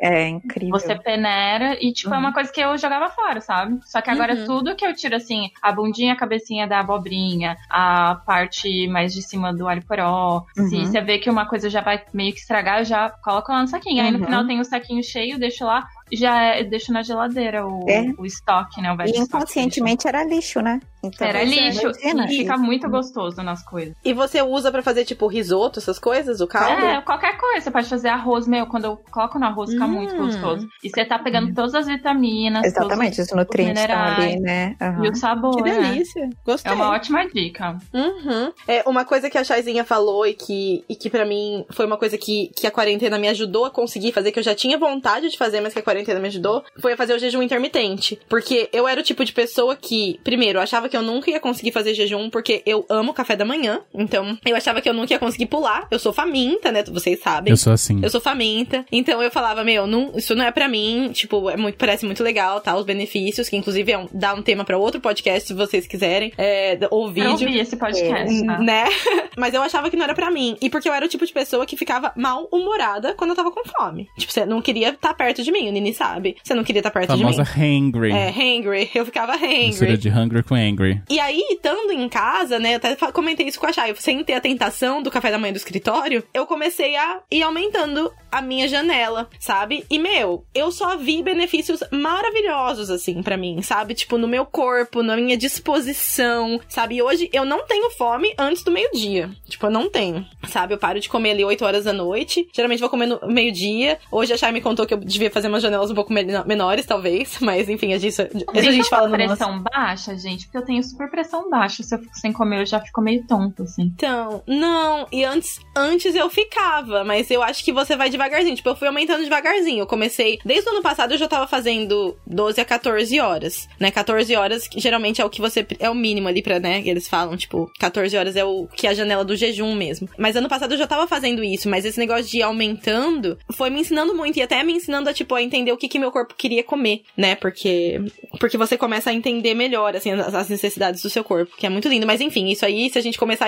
é 0.00 0.28
incrível. 0.28 0.72
Você 0.72 0.94
peneira 0.94 1.76
e, 1.80 1.92
tipo, 1.92 2.10
uhum. 2.10 2.16
é 2.16 2.18
uma 2.18 2.28
uhum. 2.28 2.34
coisa 2.34 2.52
que 2.52 2.60
eu 2.60 2.76
jogava 2.76 3.08
fora, 3.10 3.40
sabe? 3.40 3.78
Só 3.84 4.00
que 4.00 4.10
agora 4.10 4.34
uhum. 4.34 4.44
tudo 4.46 4.76
que 4.76 4.86
eu 4.86 4.94
tiro, 4.94 5.16
assim, 5.16 5.50
a 5.62 5.72
bundinha, 5.72 6.12
a 6.12 6.16
cabecinha 6.16 6.66
da 6.66 6.80
abobrinha, 6.80 7.56
a 7.70 8.20
parte 8.26 8.86
mais 8.88 9.12
de 9.12 9.22
cima 9.22 9.52
do 9.52 9.68
alho 9.68 9.84
poró. 9.84 10.44
Uhum. 10.56 10.68
Se 10.68 10.86
você 10.86 11.00
vê 11.00 11.18
que 11.18 11.30
uma 11.30 11.46
coisa 11.46 11.70
já 11.70 11.80
vai 11.80 12.02
meio 12.12 12.32
que 12.32 12.40
estragar, 12.40 12.80
eu 12.80 12.84
já 12.84 13.10
coloco 13.10 13.52
lá 13.52 13.62
no 13.62 13.68
saquinho. 13.68 14.02
Aí 14.02 14.10
no 14.10 14.18
uhum. 14.18 14.24
final 14.24 14.46
tem 14.46 14.60
o 14.60 14.64
saquinho 14.64 15.02
cheio, 15.02 15.38
deixo 15.38 15.64
lá 15.64 15.86
já 16.12 16.42
é, 16.42 16.64
deixo 16.64 16.92
na 16.92 17.02
geladeira 17.02 17.66
o, 17.66 17.88
é. 17.88 18.12
o 18.18 18.24
estoque, 18.24 18.80
né? 18.80 18.92
O 18.92 18.96
e 19.02 19.18
inconscientemente 19.18 20.06
era 20.06 20.24
lixo, 20.24 20.60
né? 20.60 20.80
Então, 21.02 21.26
era 21.26 21.44
lixo 21.44 21.90
e 22.02 22.36
fica 22.36 22.56
muito 22.56 22.88
gostoso 22.88 23.42
nas 23.42 23.62
coisas. 23.64 23.94
E 24.04 24.12
você 24.12 24.42
usa 24.42 24.72
para 24.72 24.82
fazer 24.82 25.04
tipo 25.04 25.26
risoto, 25.26 25.78
essas 25.78 25.98
coisas, 25.98 26.40
o 26.40 26.46
caldo? 26.46 26.84
É, 26.84 27.00
qualquer 27.00 27.36
coisa. 27.36 27.60
Você 27.60 27.70
pode 27.70 27.88
fazer 27.88 28.08
arroz, 28.08 28.46
meu, 28.46 28.66
quando 28.66 28.84
eu 28.86 28.96
coloco 29.10 29.38
no 29.38 29.46
arroz 29.46 29.70
fica 29.70 29.84
hum. 29.84 29.88
muito 29.88 30.16
gostoso. 30.16 30.68
E 30.82 30.90
você 30.90 31.04
tá 31.04 31.18
pegando 31.18 31.54
todas 31.54 31.74
as 31.74 31.86
vitaminas, 31.86 32.64
Exatamente, 32.64 33.20
os 33.20 33.30
nutrientes 33.30 33.82
estão 33.82 34.02
ali, 34.02 34.40
né? 34.40 34.76
Uhum. 34.80 35.04
E 35.04 35.08
o 35.10 35.14
sabor, 35.14 35.56
Que 35.56 35.62
né? 35.62 35.80
delícia. 35.80 36.26
Né? 36.26 36.32
Gostei. 36.44 36.72
É 36.72 36.74
uma 36.74 36.90
ótima 36.90 37.26
dica. 37.28 37.78
Uhum. 37.92 38.52
É, 38.66 38.82
uma 38.86 39.04
coisa 39.04 39.30
que 39.30 39.38
a 39.38 39.44
Chaizinha 39.44 39.84
falou 39.84 40.26
e 40.26 40.34
que, 40.34 40.84
e 40.88 40.96
que 40.96 41.08
para 41.08 41.24
mim 41.24 41.64
foi 41.70 41.86
uma 41.86 41.96
coisa 41.96 42.18
que, 42.18 42.50
que 42.56 42.66
a 42.66 42.70
quarentena 42.70 43.18
me 43.18 43.28
ajudou 43.28 43.64
a 43.64 43.70
conseguir 43.70 44.12
fazer, 44.12 44.32
que 44.32 44.38
eu 44.38 44.42
já 44.42 44.54
tinha 44.54 44.78
vontade 44.78 45.28
de 45.28 45.38
fazer, 45.38 45.60
mas 45.60 45.72
que 45.72 45.78
a 45.78 45.82
quarentena 45.82 45.95
me 46.04 46.28
ajudou, 46.28 46.64
foi 46.78 46.92
a 46.92 46.96
fazer 46.96 47.14
o 47.14 47.18
jejum 47.18 47.42
intermitente. 47.42 48.18
Porque 48.28 48.68
eu 48.72 48.86
era 48.86 49.00
o 49.00 49.04
tipo 49.04 49.24
de 49.24 49.32
pessoa 49.32 49.76
que, 49.76 50.20
primeiro, 50.24 50.58
eu 50.58 50.62
achava 50.62 50.88
que 50.88 50.96
eu 50.96 51.02
nunca 51.02 51.30
ia 51.30 51.40
conseguir 51.40 51.72
fazer 51.72 51.94
jejum 51.94 52.30
porque 52.30 52.62
eu 52.66 52.84
amo 52.88 53.14
café 53.14 53.36
da 53.36 53.44
manhã. 53.44 53.80
Então, 53.94 54.38
eu 54.44 54.56
achava 54.56 54.80
que 54.80 54.88
eu 54.88 54.94
nunca 54.94 55.12
ia 55.12 55.18
conseguir 55.18 55.46
pular. 55.46 55.86
Eu 55.90 55.98
sou 55.98 56.12
faminta, 56.12 56.72
né? 56.72 56.82
Vocês 56.84 57.20
sabem. 57.20 57.50
Eu 57.50 57.56
sou 57.56 57.72
assim. 57.72 58.00
Eu 58.02 58.10
sou 58.10 58.20
faminta. 58.20 58.84
Então 58.90 59.22
eu 59.22 59.30
falava, 59.30 59.62
meu, 59.64 59.86
não, 59.86 60.12
isso 60.16 60.34
não 60.34 60.44
é 60.44 60.50
para 60.50 60.68
mim. 60.68 61.10
Tipo, 61.12 61.50
é 61.50 61.56
muito, 61.56 61.76
parece 61.76 62.04
muito 62.04 62.22
legal, 62.22 62.60
tá? 62.60 62.76
Os 62.76 62.84
benefícios, 62.84 63.48
que 63.48 63.56
inclusive 63.56 63.92
é 63.92 63.98
um, 63.98 64.08
dá 64.12 64.34
um 64.34 64.42
tema 64.42 64.64
para 64.64 64.78
outro 64.78 65.00
podcast, 65.00 65.48
se 65.48 65.54
vocês 65.54 65.86
quiserem. 65.86 66.32
É, 66.36 66.78
ou 66.90 67.08
vídeo. 67.08 67.26
Eu 67.26 67.32
ouvi 67.32 67.58
esse 67.58 67.76
podcast. 67.76 68.42
É, 68.42 68.46
tá? 68.46 68.58
Né? 68.58 68.84
Mas 69.36 69.54
eu 69.54 69.62
achava 69.62 69.90
que 69.90 69.96
não 69.96 70.04
era 70.04 70.14
para 70.14 70.30
mim. 70.30 70.56
E 70.60 70.70
porque 70.70 70.88
eu 70.88 70.94
era 70.94 71.04
o 71.04 71.08
tipo 71.08 71.26
de 71.26 71.32
pessoa 71.32 71.66
que 71.66 71.76
ficava 71.76 72.12
mal-humorada 72.16 73.14
quando 73.14 73.30
eu 73.30 73.36
tava 73.36 73.50
com 73.50 73.62
fome. 73.64 74.08
Tipo, 74.16 74.32
você 74.32 74.44
não 74.44 74.62
queria 74.62 74.90
estar 74.90 75.08
tá 75.08 75.14
perto 75.14 75.42
de 75.42 75.52
mim, 75.52 75.68
o 75.68 75.72
Sabe. 75.92 76.36
Você 76.42 76.54
não 76.54 76.64
queria 76.64 76.80
estar 76.80 76.90
tá 76.90 77.00
perto 77.00 77.16
Famosa 77.16 77.42
de 77.42 77.58
mim. 77.58 77.88
hangry. 77.88 78.12
É, 78.12 78.28
hangry. 78.28 78.90
Eu 78.94 79.04
ficava 79.04 79.34
hangry. 79.34 79.66
Mistura 79.66 79.96
de 79.96 80.08
hungry 80.08 80.42
com 80.42 80.54
angry. 80.54 81.02
E 81.08 81.18
aí, 81.18 81.42
estando 81.50 81.92
em 81.92 82.08
casa, 82.08 82.58
né, 82.58 82.72
eu 82.72 82.76
até 82.76 82.94
comentei 83.12 83.46
isso 83.46 83.58
com 83.58 83.66
a 83.66 83.72
Chay, 83.72 83.94
sem 83.96 84.22
ter 84.24 84.34
a 84.34 84.40
tentação 84.40 85.02
do 85.02 85.10
café 85.10 85.30
da 85.30 85.38
manhã 85.38 85.52
do 85.52 85.56
escritório, 85.56 86.22
eu 86.32 86.46
comecei 86.46 86.96
a 86.96 87.20
ir 87.30 87.42
aumentando 87.42 88.12
a 88.30 88.42
minha 88.42 88.68
janela, 88.68 89.28
sabe? 89.38 89.84
E, 89.90 89.98
meu, 89.98 90.44
eu 90.54 90.70
só 90.70 90.96
vi 90.96 91.22
benefícios 91.22 91.82
maravilhosos, 91.90 92.90
assim, 92.90 93.22
para 93.22 93.36
mim, 93.36 93.62
sabe? 93.62 93.94
Tipo, 93.94 94.18
no 94.18 94.28
meu 94.28 94.44
corpo, 94.44 95.02
na 95.02 95.16
minha 95.16 95.36
disposição, 95.36 96.60
sabe? 96.68 96.96
E 96.96 97.02
hoje 97.02 97.30
eu 97.32 97.44
não 97.44 97.66
tenho 97.66 97.90
fome 97.90 98.34
antes 98.38 98.62
do 98.62 98.70
meio-dia. 98.70 99.30
Tipo, 99.48 99.66
eu 99.66 99.70
não 99.70 99.88
tenho, 99.88 100.26
sabe? 100.48 100.74
Eu 100.74 100.78
paro 100.78 101.00
de 101.00 101.08
comer 101.08 101.32
ali 101.32 101.44
8 101.44 101.64
horas 101.64 101.84
da 101.84 101.92
noite. 101.92 102.48
Geralmente 102.52 102.80
vou 102.80 102.90
comer 102.90 103.06
no 103.06 103.20
meio-dia. 103.26 103.98
Hoje 104.10 104.32
a 104.32 104.36
Chay 104.36 104.52
me 104.52 104.60
contou 104.60 104.86
que 104.86 104.94
eu 104.94 104.98
devia 104.98 105.30
fazer 105.30 105.48
umas 105.48 105.62
janelas 105.76 105.90
um 105.90 105.94
pouco 105.94 106.12
menores, 106.12 106.86
talvez. 106.86 107.38
Mas, 107.40 107.68
enfim, 107.68 107.92
a 107.92 107.98
gente, 107.98 108.20
a 108.20 108.60
gente 108.60 108.88
fala 108.88 109.08
no 109.08 109.14
pressão 109.14 109.52
nosso... 109.52 109.64
baixa, 109.64 110.16
gente, 110.16 110.46
porque 110.46 110.58
eu 110.58 110.64
tenho 110.64 110.82
super 110.82 111.10
pressão 111.10 111.48
baixa. 111.50 111.82
Se 111.82 111.94
eu 111.94 111.98
fico 111.98 112.18
sem 112.18 112.32
comer, 112.32 112.62
eu 112.62 112.66
já 112.66 112.80
fico 112.80 113.00
meio 113.00 113.24
tonto, 113.26 113.62
assim. 113.62 113.82
Então, 113.82 114.42
não. 114.46 115.06
E 115.12 115.24
antes, 115.24 115.60
antes 115.76 116.14
eu 116.14 116.28
ficava, 116.30 117.04
mas 117.04 117.30
eu 117.30 117.42
acho 117.42 117.64
que 117.64 117.72
você 117.72 117.96
vai 117.96 118.08
devagarzinho. 118.08 118.56
Tipo, 118.56 118.70
eu 118.70 118.76
fui 118.76 118.88
aumentando 118.88 119.22
devagarzinho. 119.22 119.80
Eu 119.80 119.86
comecei. 119.86 120.38
Desde 120.44 120.68
o 120.68 120.72
ano 120.72 120.82
passado 120.82 121.12
eu 121.12 121.18
já 121.18 121.28
tava 121.28 121.46
fazendo 121.46 122.16
12 122.26 122.60
a 122.60 122.64
14 122.64 123.20
horas. 123.20 123.68
Né? 123.78 123.90
14 123.90 124.34
horas 124.34 124.68
geralmente 124.76 125.20
é 125.20 125.24
o 125.24 125.30
que 125.30 125.40
você. 125.40 125.66
É 125.78 125.90
o 125.90 125.94
mínimo 125.94 126.28
ali 126.28 126.42
pra, 126.42 126.58
né? 126.58 126.82
Eles 126.84 127.08
falam, 127.08 127.36
tipo, 127.36 127.70
14 127.78 128.16
horas 128.16 128.36
é 128.36 128.44
o 128.44 128.66
que 128.66 128.86
é 128.86 128.90
a 128.90 128.94
janela 128.94 129.24
do 129.24 129.36
jejum 129.36 129.74
mesmo. 129.74 130.08
Mas 130.18 130.36
ano 130.36 130.48
passado 130.48 130.72
eu 130.72 130.78
já 130.78 130.86
tava 130.86 131.06
fazendo 131.06 131.44
isso. 131.44 131.68
Mas 131.68 131.84
esse 131.84 131.98
negócio 131.98 132.30
de 132.30 132.38
ir 132.38 132.42
aumentando 132.42 133.38
foi 133.52 133.70
me 133.70 133.80
ensinando 133.80 134.14
muito. 134.14 134.38
E 134.38 134.42
até 134.42 134.62
me 134.62 134.72
ensinando 134.72 135.10
a, 135.10 135.12
tipo, 135.12 135.34
a 135.34 135.42
entender 135.42 135.65
o 135.72 135.76
que, 135.76 135.88
que 135.88 135.98
meu 135.98 136.10
corpo 136.10 136.34
queria 136.36 136.62
comer, 136.62 137.02
né? 137.16 137.34
Porque. 137.34 138.00
Porque 138.38 138.56
você 138.56 138.76
começa 138.76 139.10
a 139.10 139.14
entender 139.14 139.54
melhor, 139.54 139.94
assim, 139.96 140.12
as, 140.12 140.34
as 140.34 140.48
necessidades 140.48 141.02
do 141.02 141.10
seu 141.10 141.24
corpo. 141.24 141.56
Que 141.56 141.66
é 141.66 141.68
muito 141.68 141.88
lindo. 141.88 142.06
Mas 142.06 142.20
enfim, 142.20 142.48
isso 142.48 142.64
aí, 142.64 142.90
se 142.90 142.98
a 142.98 143.02
gente 143.02 143.18
começar 143.18 143.46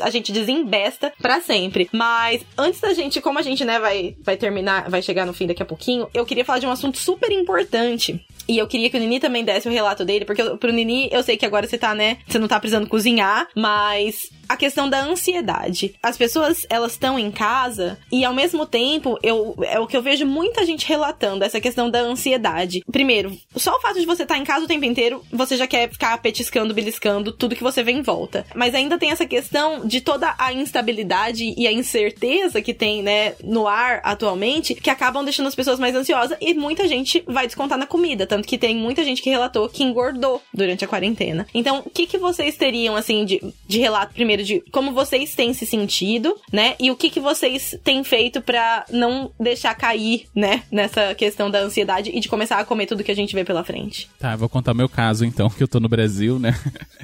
a 0.00 0.10
gente 0.10 0.32
desembesta 0.32 1.12
para 1.20 1.40
sempre. 1.40 1.88
Mas 1.92 2.44
antes 2.56 2.80
da 2.80 2.92
gente, 2.92 3.20
como 3.20 3.38
a 3.38 3.42
gente, 3.42 3.64
né, 3.64 3.78
vai, 3.78 4.16
vai 4.22 4.36
terminar, 4.36 4.88
vai 4.90 5.02
chegar 5.02 5.26
no 5.26 5.32
fim 5.32 5.46
daqui 5.46 5.62
a 5.62 5.66
pouquinho, 5.66 6.08
eu 6.12 6.24
queria 6.26 6.44
falar 6.44 6.58
de 6.58 6.66
um 6.66 6.70
assunto 6.70 6.98
super 6.98 7.30
importante 7.30 8.20
e 8.48 8.56
eu 8.56 8.66
queria 8.66 8.88
que 8.88 8.96
o 8.96 9.00
Nini 9.00 9.20
também 9.20 9.44
desse 9.44 9.68
o 9.68 9.70
relato 9.70 10.06
dele, 10.06 10.24
porque 10.24 10.42
pro 10.56 10.72
Nini, 10.72 11.10
eu 11.12 11.22
sei 11.22 11.36
que 11.36 11.44
agora 11.44 11.66
você 11.66 11.76
tá, 11.76 11.94
né? 11.94 12.16
Você 12.26 12.38
não 12.38 12.48
tá 12.48 12.58
precisando 12.58 12.88
cozinhar, 12.88 13.46
mas 13.54 14.30
a 14.48 14.56
questão 14.56 14.88
da 14.88 15.00
ansiedade. 15.00 15.94
As 16.02 16.16
pessoas, 16.16 16.66
elas 16.70 16.92
estão 16.92 17.18
em 17.18 17.30
casa 17.30 17.98
e 18.10 18.24
ao 18.24 18.34
mesmo 18.34 18.66
tempo, 18.66 19.18
eu 19.22 19.56
é 19.62 19.78
o 19.78 19.86
que 19.86 19.96
eu 19.96 20.02
vejo 20.02 20.26
muita 20.26 20.64
gente 20.64 20.86
relatando, 20.86 21.44
essa 21.44 21.60
questão 21.60 21.90
da 21.90 22.00
ansiedade. 22.00 22.82
Primeiro, 22.90 23.36
só 23.56 23.76
o 23.76 23.80
fato 23.80 24.00
de 24.00 24.06
você 24.06 24.22
estar 24.22 24.34
tá 24.34 24.40
em 24.40 24.44
casa 24.44 24.64
o 24.64 24.68
tempo 24.68 24.84
inteiro, 24.84 25.22
você 25.32 25.56
já 25.56 25.66
quer 25.66 25.90
ficar 25.90 26.16
petiscando, 26.18 26.74
beliscando 26.74 27.32
tudo 27.32 27.56
que 27.56 27.62
você 27.62 27.82
vê 27.82 27.92
em 27.92 28.02
volta. 28.02 28.46
Mas 28.54 28.74
ainda 28.74 28.98
tem 28.98 29.10
essa 29.10 29.26
questão 29.26 29.86
de 29.86 30.00
toda 30.00 30.34
a 30.38 30.52
instabilidade 30.52 31.54
e 31.56 31.66
a 31.66 31.72
incerteza 31.72 32.62
que 32.62 32.74
tem, 32.74 33.02
né, 33.02 33.34
no 33.42 33.66
ar 33.66 34.00
atualmente, 34.04 34.74
que 34.74 34.90
acabam 34.90 35.24
deixando 35.24 35.46
as 35.46 35.54
pessoas 35.54 35.78
mais 35.78 35.94
ansiosas 35.94 36.36
e 36.40 36.54
muita 36.54 36.86
gente 36.88 37.22
vai 37.26 37.46
descontar 37.46 37.78
na 37.78 37.86
comida, 37.86 38.26
tanto 38.26 38.46
que 38.46 38.58
tem 38.58 38.76
muita 38.76 39.04
gente 39.04 39.22
que 39.22 39.30
relatou 39.30 39.68
que 39.68 39.82
engordou 39.82 40.42
durante 40.52 40.84
a 40.84 40.88
quarentena. 40.88 41.46
Então, 41.52 41.82
o 41.84 41.90
que, 41.90 42.06
que 42.06 42.18
vocês 42.18 42.56
teriam, 42.56 42.96
assim, 42.96 43.24
de, 43.24 43.40
de 43.66 43.78
relato, 43.78 44.14
primeiro, 44.14 44.37
de 44.42 44.62
como 44.72 44.92
vocês 44.92 45.34
têm 45.34 45.52
se 45.52 45.66
sentido, 45.66 46.34
né? 46.52 46.74
E 46.78 46.90
o 46.90 46.96
que, 46.96 47.10
que 47.10 47.20
vocês 47.20 47.78
têm 47.84 48.02
feito 48.04 48.40
para 48.40 48.84
não 48.90 49.30
deixar 49.38 49.74
cair, 49.74 50.26
né? 50.34 50.62
Nessa 50.70 51.14
questão 51.14 51.50
da 51.50 51.60
ansiedade 51.60 52.10
e 52.14 52.20
de 52.20 52.28
começar 52.28 52.58
a 52.58 52.64
comer 52.64 52.86
tudo 52.86 53.04
que 53.04 53.10
a 53.10 53.16
gente 53.16 53.34
vê 53.34 53.44
pela 53.44 53.64
frente. 53.64 54.08
Tá, 54.18 54.36
vou 54.36 54.48
contar 54.48 54.74
meu 54.74 54.88
caso, 54.88 55.24
então, 55.24 55.48
que 55.50 55.62
eu 55.62 55.68
tô 55.68 55.80
no 55.80 55.88
Brasil, 55.88 56.38
né? 56.38 56.54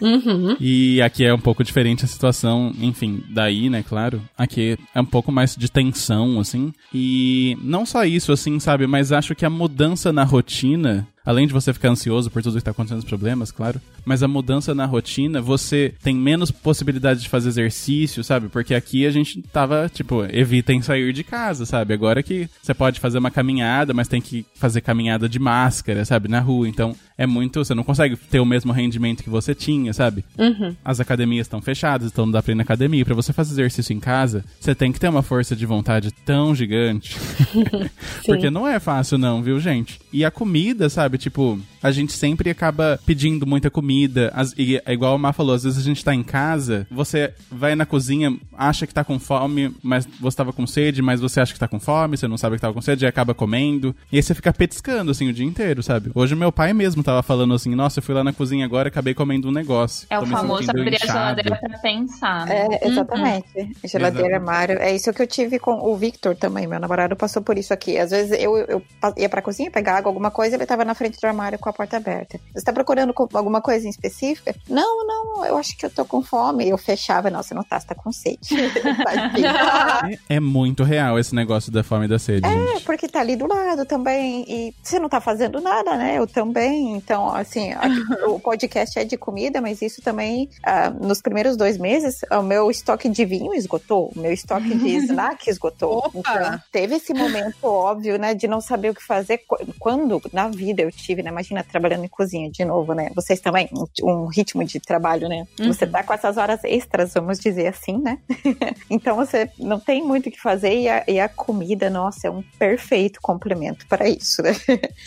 Uhum. 0.00 0.56
e 0.60 1.00
aqui 1.00 1.24
é 1.24 1.32
um 1.32 1.38
pouco 1.38 1.62
diferente 1.62 2.04
a 2.04 2.08
situação, 2.08 2.72
enfim, 2.80 3.22
daí, 3.30 3.70
né, 3.70 3.84
claro. 3.86 4.22
Aqui 4.36 4.76
é 4.94 5.00
um 5.00 5.04
pouco 5.04 5.30
mais 5.30 5.54
de 5.56 5.70
tensão, 5.70 6.40
assim. 6.40 6.72
E 6.92 7.56
não 7.62 7.86
só 7.86 8.04
isso, 8.04 8.32
assim, 8.32 8.58
sabe? 8.58 8.86
Mas 8.86 9.12
acho 9.12 9.34
que 9.34 9.44
a 9.44 9.50
mudança 9.50 10.12
na 10.12 10.24
rotina 10.24 11.06
além 11.24 11.46
de 11.46 11.52
você 11.52 11.72
ficar 11.72 11.90
ansioso 11.90 12.30
por 12.30 12.42
tudo 12.42 12.54
que 12.54 12.58
está 12.58 12.70
acontecendo, 12.70 12.98
os 12.98 13.04
problemas, 13.04 13.50
claro, 13.50 13.80
mas 14.04 14.22
a 14.22 14.28
mudança 14.28 14.74
na 14.74 14.84
rotina, 14.84 15.40
você 15.40 15.94
tem 16.02 16.14
menos 16.14 16.50
possibilidade 16.50 17.22
de 17.22 17.28
fazer 17.28 17.48
exercício, 17.48 18.22
sabe? 18.22 18.48
Porque 18.48 18.74
aqui 18.74 19.06
a 19.06 19.10
gente 19.10 19.40
tava, 19.42 19.90
tipo, 19.92 20.24
evitem 20.30 20.82
sair 20.82 21.12
de 21.12 21.24
casa, 21.24 21.64
sabe? 21.64 21.94
Agora 21.94 22.22
que 22.22 22.48
você 22.62 22.74
pode 22.74 23.00
fazer 23.00 23.18
uma 23.18 23.30
caminhada, 23.30 23.94
mas 23.94 24.08
tem 24.08 24.20
que 24.20 24.44
fazer 24.54 24.80
caminhada 24.80 25.28
de 25.28 25.38
máscara, 25.38 26.04
sabe? 26.04 26.28
Na 26.28 26.40
rua. 26.40 26.68
Então 26.68 26.94
é 27.16 27.26
muito. 27.26 27.64
Você 27.64 27.74
não 27.74 27.84
consegue 27.84 28.16
ter 28.16 28.40
o 28.40 28.46
mesmo 28.46 28.72
rendimento 28.72 29.22
que 29.22 29.30
você 29.30 29.54
tinha, 29.54 29.92
sabe? 29.92 30.24
Uhum. 30.38 30.74
As 30.84 31.00
academias 31.00 31.46
estão 31.46 31.62
fechadas, 31.62 32.10
então 32.10 32.26
não 32.26 32.32
dá 32.32 32.42
pra 32.42 32.52
ir 32.52 32.56
na 32.56 32.62
academia. 32.62 33.04
Pra 33.04 33.14
você 33.14 33.32
fazer 33.32 33.52
exercício 33.52 33.94
em 33.94 34.00
casa, 34.00 34.44
você 34.60 34.74
tem 34.74 34.92
que 34.92 35.00
ter 35.00 35.08
uma 35.08 35.22
força 35.22 35.56
de 35.56 35.64
vontade 35.64 36.10
tão 36.24 36.54
gigante. 36.54 37.16
Porque 38.26 38.50
não 38.50 38.66
é 38.66 38.78
fácil, 38.78 39.18
não, 39.18 39.42
viu, 39.42 39.58
gente? 39.58 39.98
E 40.12 40.24
a 40.24 40.30
comida, 40.30 40.88
sabe? 40.88 41.13
Tipo, 41.18 41.58
a 41.82 41.90
gente 41.90 42.12
sempre 42.12 42.50
acaba 42.50 42.98
pedindo 43.04 43.46
muita 43.46 43.70
comida. 43.70 44.30
As, 44.34 44.54
e 44.56 44.80
é 44.84 44.92
igual 44.92 45.14
a 45.14 45.18
Má 45.18 45.32
falou, 45.32 45.54
às 45.54 45.64
vezes 45.64 45.78
a 45.78 45.82
gente 45.82 46.04
tá 46.04 46.14
em 46.14 46.22
casa, 46.22 46.86
você 46.90 47.32
vai 47.50 47.74
na 47.74 47.84
cozinha, 47.84 48.36
acha 48.56 48.86
que 48.86 48.94
tá 48.94 49.04
com 49.04 49.18
fome, 49.18 49.74
mas 49.82 50.06
você 50.20 50.36
tava 50.36 50.52
com 50.52 50.66
sede, 50.66 51.02
mas 51.02 51.20
você 51.20 51.40
acha 51.40 51.52
que 51.52 51.58
tá 51.58 51.68
com 51.68 51.78
fome, 51.78 52.16
você 52.16 52.26
não 52.26 52.38
sabe 52.38 52.56
que 52.56 52.62
tava 52.62 52.74
com 52.74 52.80
sede, 52.80 53.04
e 53.04 53.08
acaba 53.08 53.34
comendo. 53.34 53.94
E 54.10 54.16
aí 54.16 54.22
você 54.22 54.34
fica 54.34 54.52
petiscando, 54.52 55.10
assim, 55.10 55.28
o 55.28 55.32
dia 55.32 55.44
inteiro, 55.44 55.82
sabe? 55.82 56.10
Hoje 56.14 56.34
meu 56.34 56.50
pai 56.50 56.72
mesmo 56.72 57.02
tava 57.02 57.22
falando 57.22 57.54
assim, 57.54 57.74
nossa, 57.74 57.98
eu 57.98 58.02
fui 58.02 58.14
lá 58.14 58.24
na 58.24 58.32
cozinha 58.32 58.64
agora 58.64 58.88
e 58.88 58.90
acabei 58.90 59.14
comendo 59.14 59.48
um 59.48 59.52
negócio. 59.52 60.06
É 60.10 60.18
o 60.18 60.26
famoso 60.26 60.70
abrir 60.70 60.96
a 61.02 61.06
geladeira 61.06 61.56
pra 61.56 61.78
pensar. 61.78 62.46
Né? 62.46 62.68
É, 62.80 62.88
exatamente. 62.88 63.46
Uhum. 63.56 63.72
Geladeira, 63.84 64.36
armário. 64.36 64.78
É 64.78 64.94
isso 64.94 65.12
que 65.12 65.22
eu 65.22 65.26
tive 65.26 65.58
com 65.58 65.72
o 65.72 65.96
Victor 65.96 66.34
também, 66.36 66.66
meu 66.66 66.80
namorado 66.80 67.14
passou 67.14 67.42
por 67.42 67.58
isso 67.58 67.72
aqui. 67.72 67.98
Às 67.98 68.10
vezes 68.10 68.32
eu, 68.40 68.56
eu 68.56 68.82
ia 69.16 69.28
pra 69.28 69.42
cozinha 69.42 69.70
pegar 69.70 69.98
água, 69.98 70.10
alguma 70.10 70.30
coisa, 70.30 70.56
ele 70.56 70.66
tava 70.66 70.84
na 70.84 70.94
frente 70.94 71.03
do 71.10 71.26
armário 71.26 71.58
com 71.58 71.68
a 71.68 71.72
porta 71.72 71.96
aberta. 71.96 72.38
Você 72.54 72.64
tá 72.64 72.72
procurando 72.72 73.14
alguma 73.32 73.60
coisa 73.60 73.86
em 73.86 73.90
específica? 73.90 74.54
Não, 74.68 75.06
não, 75.06 75.44
eu 75.44 75.56
acho 75.56 75.76
que 75.76 75.86
eu 75.86 75.90
tô 75.90 76.04
com 76.04 76.22
fome. 76.22 76.68
Eu 76.68 76.78
fechava, 76.78 77.30
não, 77.30 77.42
você 77.42 77.54
não 77.54 77.62
tá, 77.62 77.78
você 77.78 77.86
tá 77.86 77.94
com 77.94 78.12
sede. 78.12 78.38
é, 80.28 80.36
é, 80.36 80.40
muito 80.40 80.82
real 80.82 81.18
esse 81.18 81.34
negócio 81.34 81.70
da 81.72 81.82
fome 81.82 82.06
e 82.06 82.08
da 82.08 82.18
sede. 82.18 82.46
É, 82.46 82.66
gente. 82.74 82.84
porque 82.84 83.08
tá 83.08 83.20
ali 83.20 83.36
do 83.36 83.46
lado 83.46 83.84
também. 83.84 84.44
E 84.48 84.74
você 84.82 84.98
não 84.98 85.08
tá 85.08 85.20
fazendo 85.20 85.60
nada, 85.60 85.96
né? 85.96 86.18
Eu 86.18 86.26
também. 86.26 86.92
Então, 86.96 87.34
assim, 87.34 87.70
o 88.26 88.38
podcast 88.38 88.98
é 88.98 89.04
de 89.04 89.16
comida, 89.16 89.60
mas 89.60 89.82
isso 89.82 90.02
também, 90.02 90.48
uh, 90.66 91.06
nos 91.06 91.20
primeiros 91.20 91.56
dois 91.56 91.78
meses, 91.78 92.20
o 92.30 92.42
meu 92.42 92.70
estoque 92.70 93.08
de 93.08 93.24
vinho 93.24 93.54
esgotou, 93.54 94.12
o 94.14 94.20
meu 94.20 94.32
estoque 94.32 94.74
de 94.74 94.96
snack 95.04 95.48
esgotou. 95.48 95.98
Opa. 95.98 96.18
Então, 96.18 96.60
teve 96.72 96.96
esse 96.96 97.12
momento 97.14 97.64
óbvio, 97.64 98.18
né, 98.18 98.34
de 98.34 98.46
não 98.46 98.60
saber 98.60 98.90
o 98.90 98.94
que 98.94 99.02
fazer. 99.02 99.42
Quando 99.78 100.20
na 100.32 100.48
vida 100.48 100.82
eu 100.82 100.90
tive, 100.94 101.22
né? 101.22 101.30
Imagina 101.30 101.62
trabalhando 101.62 102.04
em 102.04 102.08
cozinha 102.08 102.50
de 102.50 102.64
novo, 102.64 102.94
né? 102.94 103.10
Vocês 103.14 103.40
também, 103.40 103.68
um, 103.72 103.86
um 104.08 104.26
ritmo 104.26 104.64
de 104.64 104.80
trabalho, 104.80 105.28
né? 105.28 105.46
Uhum. 105.60 105.72
Você 105.72 105.86
tá 105.86 106.02
com 106.02 106.12
essas 106.12 106.36
horas 106.36 106.62
extras, 106.64 107.14
vamos 107.14 107.38
dizer 107.38 107.66
assim, 107.66 107.98
né? 107.98 108.18
então 108.90 109.16
você 109.16 109.50
não 109.58 109.78
tem 109.78 110.02
muito 110.02 110.28
o 110.28 110.32
que 110.32 110.40
fazer 110.40 110.74
e 110.78 110.88
a, 110.88 111.04
e 111.06 111.20
a, 111.20 111.28
comida, 111.28 111.90
nossa, 111.90 112.28
é 112.28 112.30
um 112.30 112.42
perfeito 112.58 113.20
complemento 113.20 113.86
para 113.86 114.08
isso, 114.08 114.42
né? 114.42 114.54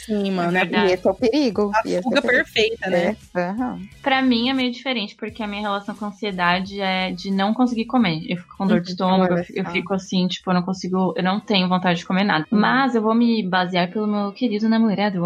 Sim, 0.06 0.32
mano. 0.32 0.58
É 0.68 0.90
e 0.90 0.94
esse 0.94 1.08
é 1.08 1.12
o 1.12 1.14
perigo. 1.14 1.72
A 1.74 2.02
fuga 2.02 2.22
perfeita, 2.22 2.90
né? 2.90 3.16
É. 3.36 3.50
Uhum. 3.52 3.88
Pra 4.02 4.22
mim 4.22 4.50
é 4.50 4.54
meio 4.54 4.72
diferente, 4.72 5.16
porque 5.16 5.42
a 5.42 5.48
minha 5.48 5.62
relação 5.62 5.96
com 5.96 6.06
ansiedade 6.06 6.82
é 6.82 7.12
de 7.12 7.32
não 7.32 7.54
conseguir 7.54 7.86
comer. 7.86 8.26
Eu 8.28 8.38
fico 8.38 8.58
com 8.58 8.66
dor 8.66 8.82
de 8.82 8.90
uhum. 8.90 8.92
estômago, 8.94 9.34
eu, 9.34 9.46
eu 9.54 9.66
fico 9.66 9.94
assim, 9.94 10.28
tipo, 10.28 10.50
eu 10.50 10.56
não 10.56 10.64
consigo, 10.64 11.14
eu 11.16 11.24
não 11.24 11.40
tenho 11.40 11.70
vontade 11.70 12.00
de 12.00 12.06
comer 12.06 12.24
nada. 12.24 12.46
Uhum. 12.52 12.60
Mas 12.60 12.96
eu 12.96 13.02
vou 13.02 13.14
me 13.14 13.44
basear 13.44 13.90
pelo 13.92 14.08
meu 14.08 14.32
querido 14.32 14.68
namorado 14.68 15.24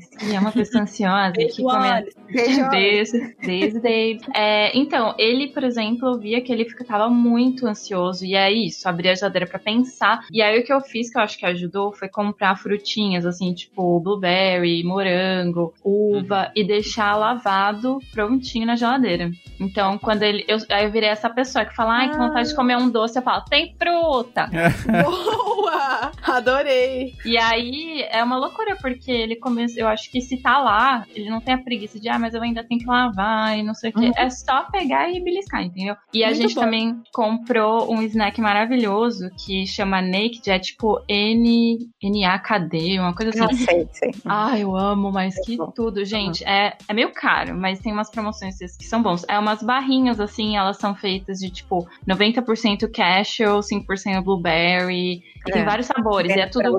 Wallace, 0.00 0.16
que 0.16 0.34
é 0.34 0.40
uma 0.40 0.52
pessoa 0.52 0.82
ansiosa. 0.82 1.32
Beijo, 1.32 1.56
que 1.56 1.62
Wallace. 1.62 2.16
Beijo, 2.30 2.70
beijo, 2.70 3.12
beijo, 3.44 3.80
Dave. 3.80 4.20
É, 4.34 4.76
então, 4.76 5.14
ele, 5.18 5.48
por 5.48 5.64
exemplo, 5.64 6.08
eu 6.08 6.18
via 6.18 6.40
que 6.40 6.52
ele 6.52 6.64
ficava 6.64 7.08
muito 7.08 7.66
ansioso, 7.66 8.24
e 8.24 8.34
é 8.34 8.50
isso, 8.50 8.88
abria 8.88 9.12
a 9.12 9.14
geladeira 9.14 9.46
pra 9.46 9.58
pensar. 9.58 10.20
E 10.32 10.40
aí 10.40 10.60
o 10.60 10.64
que 10.64 10.72
eu 10.72 10.80
fiz, 10.80 11.10
que 11.10 11.18
eu 11.18 11.22
acho 11.22 11.38
que 11.38 11.46
ajudou, 11.46 11.92
foi 11.92 12.08
comprar 12.08 12.56
frutinhas, 12.56 13.26
assim, 13.26 13.52
tipo 13.52 14.00
blueberry, 14.00 14.82
morango, 14.84 15.74
uva, 15.84 16.44
uhum. 16.44 16.52
e 16.54 16.64
deixar 16.64 17.16
lavado 17.16 17.98
prontinho 18.12 18.66
na 18.66 18.76
geladeira. 18.76 19.30
Então, 19.58 19.98
quando 19.98 20.22
ele. 20.22 20.44
Eu, 20.48 20.58
aí 20.70 20.84
eu 20.84 20.90
virei 20.90 21.08
essa 21.08 21.28
pessoa 21.28 21.64
que 21.64 21.74
fala, 21.74 21.94
ai, 21.94 22.06
ah. 22.06 22.10
que 22.10 22.16
vontade 22.16 22.48
de 22.48 22.54
comer 22.54 22.76
um 22.76 22.88
doce, 22.88 23.18
eu 23.18 23.22
falo, 23.22 23.44
tem 23.44 23.74
fruta! 23.76 24.48
Boa! 25.04 26.12
Adorei! 26.22 27.14
E 27.24 27.36
aí 27.36 28.06
é 28.10 28.22
uma 28.22 28.38
loucura, 28.38 28.76
porque 28.76 29.10
ele 29.10 29.36
começa. 29.36 29.78
Eu 29.78 29.88
acho 29.90 30.10
que 30.10 30.20
se 30.20 30.36
tá 30.38 30.58
lá, 30.58 31.04
ele 31.14 31.28
não 31.28 31.40
tem 31.40 31.54
a 31.54 31.58
preguiça 31.58 31.98
de, 31.98 32.08
ah, 32.08 32.18
mas 32.18 32.34
eu 32.34 32.42
ainda 32.42 32.64
tenho 32.64 32.80
que 32.80 32.86
lavar 32.86 33.58
e 33.58 33.62
não 33.62 33.74
sei 33.74 33.90
o 33.90 33.92
quê. 33.92 34.06
Uhum. 34.06 34.12
É 34.16 34.30
só 34.30 34.64
pegar 34.64 35.10
e 35.10 35.22
beliscar, 35.22 35.62
entendeu? 35.62 35.96
E 36.12 36.18
Muito 36.20 36.30
a 36.30 36.34
gente 36.34 36.54
bom. 36.54 36.60
também 36.62 37.02
comprou 37.12 37.92
um 37.92 38.02
snack 38.02 38.40
maravilhoso 38.40 39.30
que 39.44 39.66
chama 39.66 40.00
Naked, 40.00 40.50
é 40.50 40.58
tipo 40.58 41.02
N, 41.08 41.78
N-A-K-D, 42.02 42.98
uma 42.98 43.14
coisa 43.14 43.30
assim. 43.30 43.40
Não 43.40 43.52
sei, 43.52 43.88
sei. 43.92 44.14
Ah, 44.24 44.58
eu 44.58 44.76
amo 44.76 45.12
mais 45.12 45.34
que 45.44 45.56
tudo, 45.74 46.04
gente. 46.04 46.44
É, 46.44 46.76
é 46.88 46.94
meio 46.94 47.12
caro, 47.12 47.56
mas 47.56 47.80
tem 47.80 47.92
umas 47.92 48.10
promoções 48.10 48.56
que 48.58 48.84
são 48.84 49.02
bons. 49.02 49.24
É 49.28 49.38
umas 49.38 49.62
barrinhas, 49.62 50.20
assim, 50.20 50.56
elas 50.56 50.76
são 50.78 50.94
feitas 50.94 51.38
de 51.38 51.50
tipo 51.50 51.88
90% 52.08 52.90
cashew, 52.90 53.60
5% 53.60 54.22
blueberry 54.22 55.22
E 55.46 55.52
tem 55.52 55.62
É. 55.62 55.64
vários 55.64 55.86
sabores. 55.86 56.34
E 56.34 56.40
é 56.40 56.46
tudo. 56.46 56.78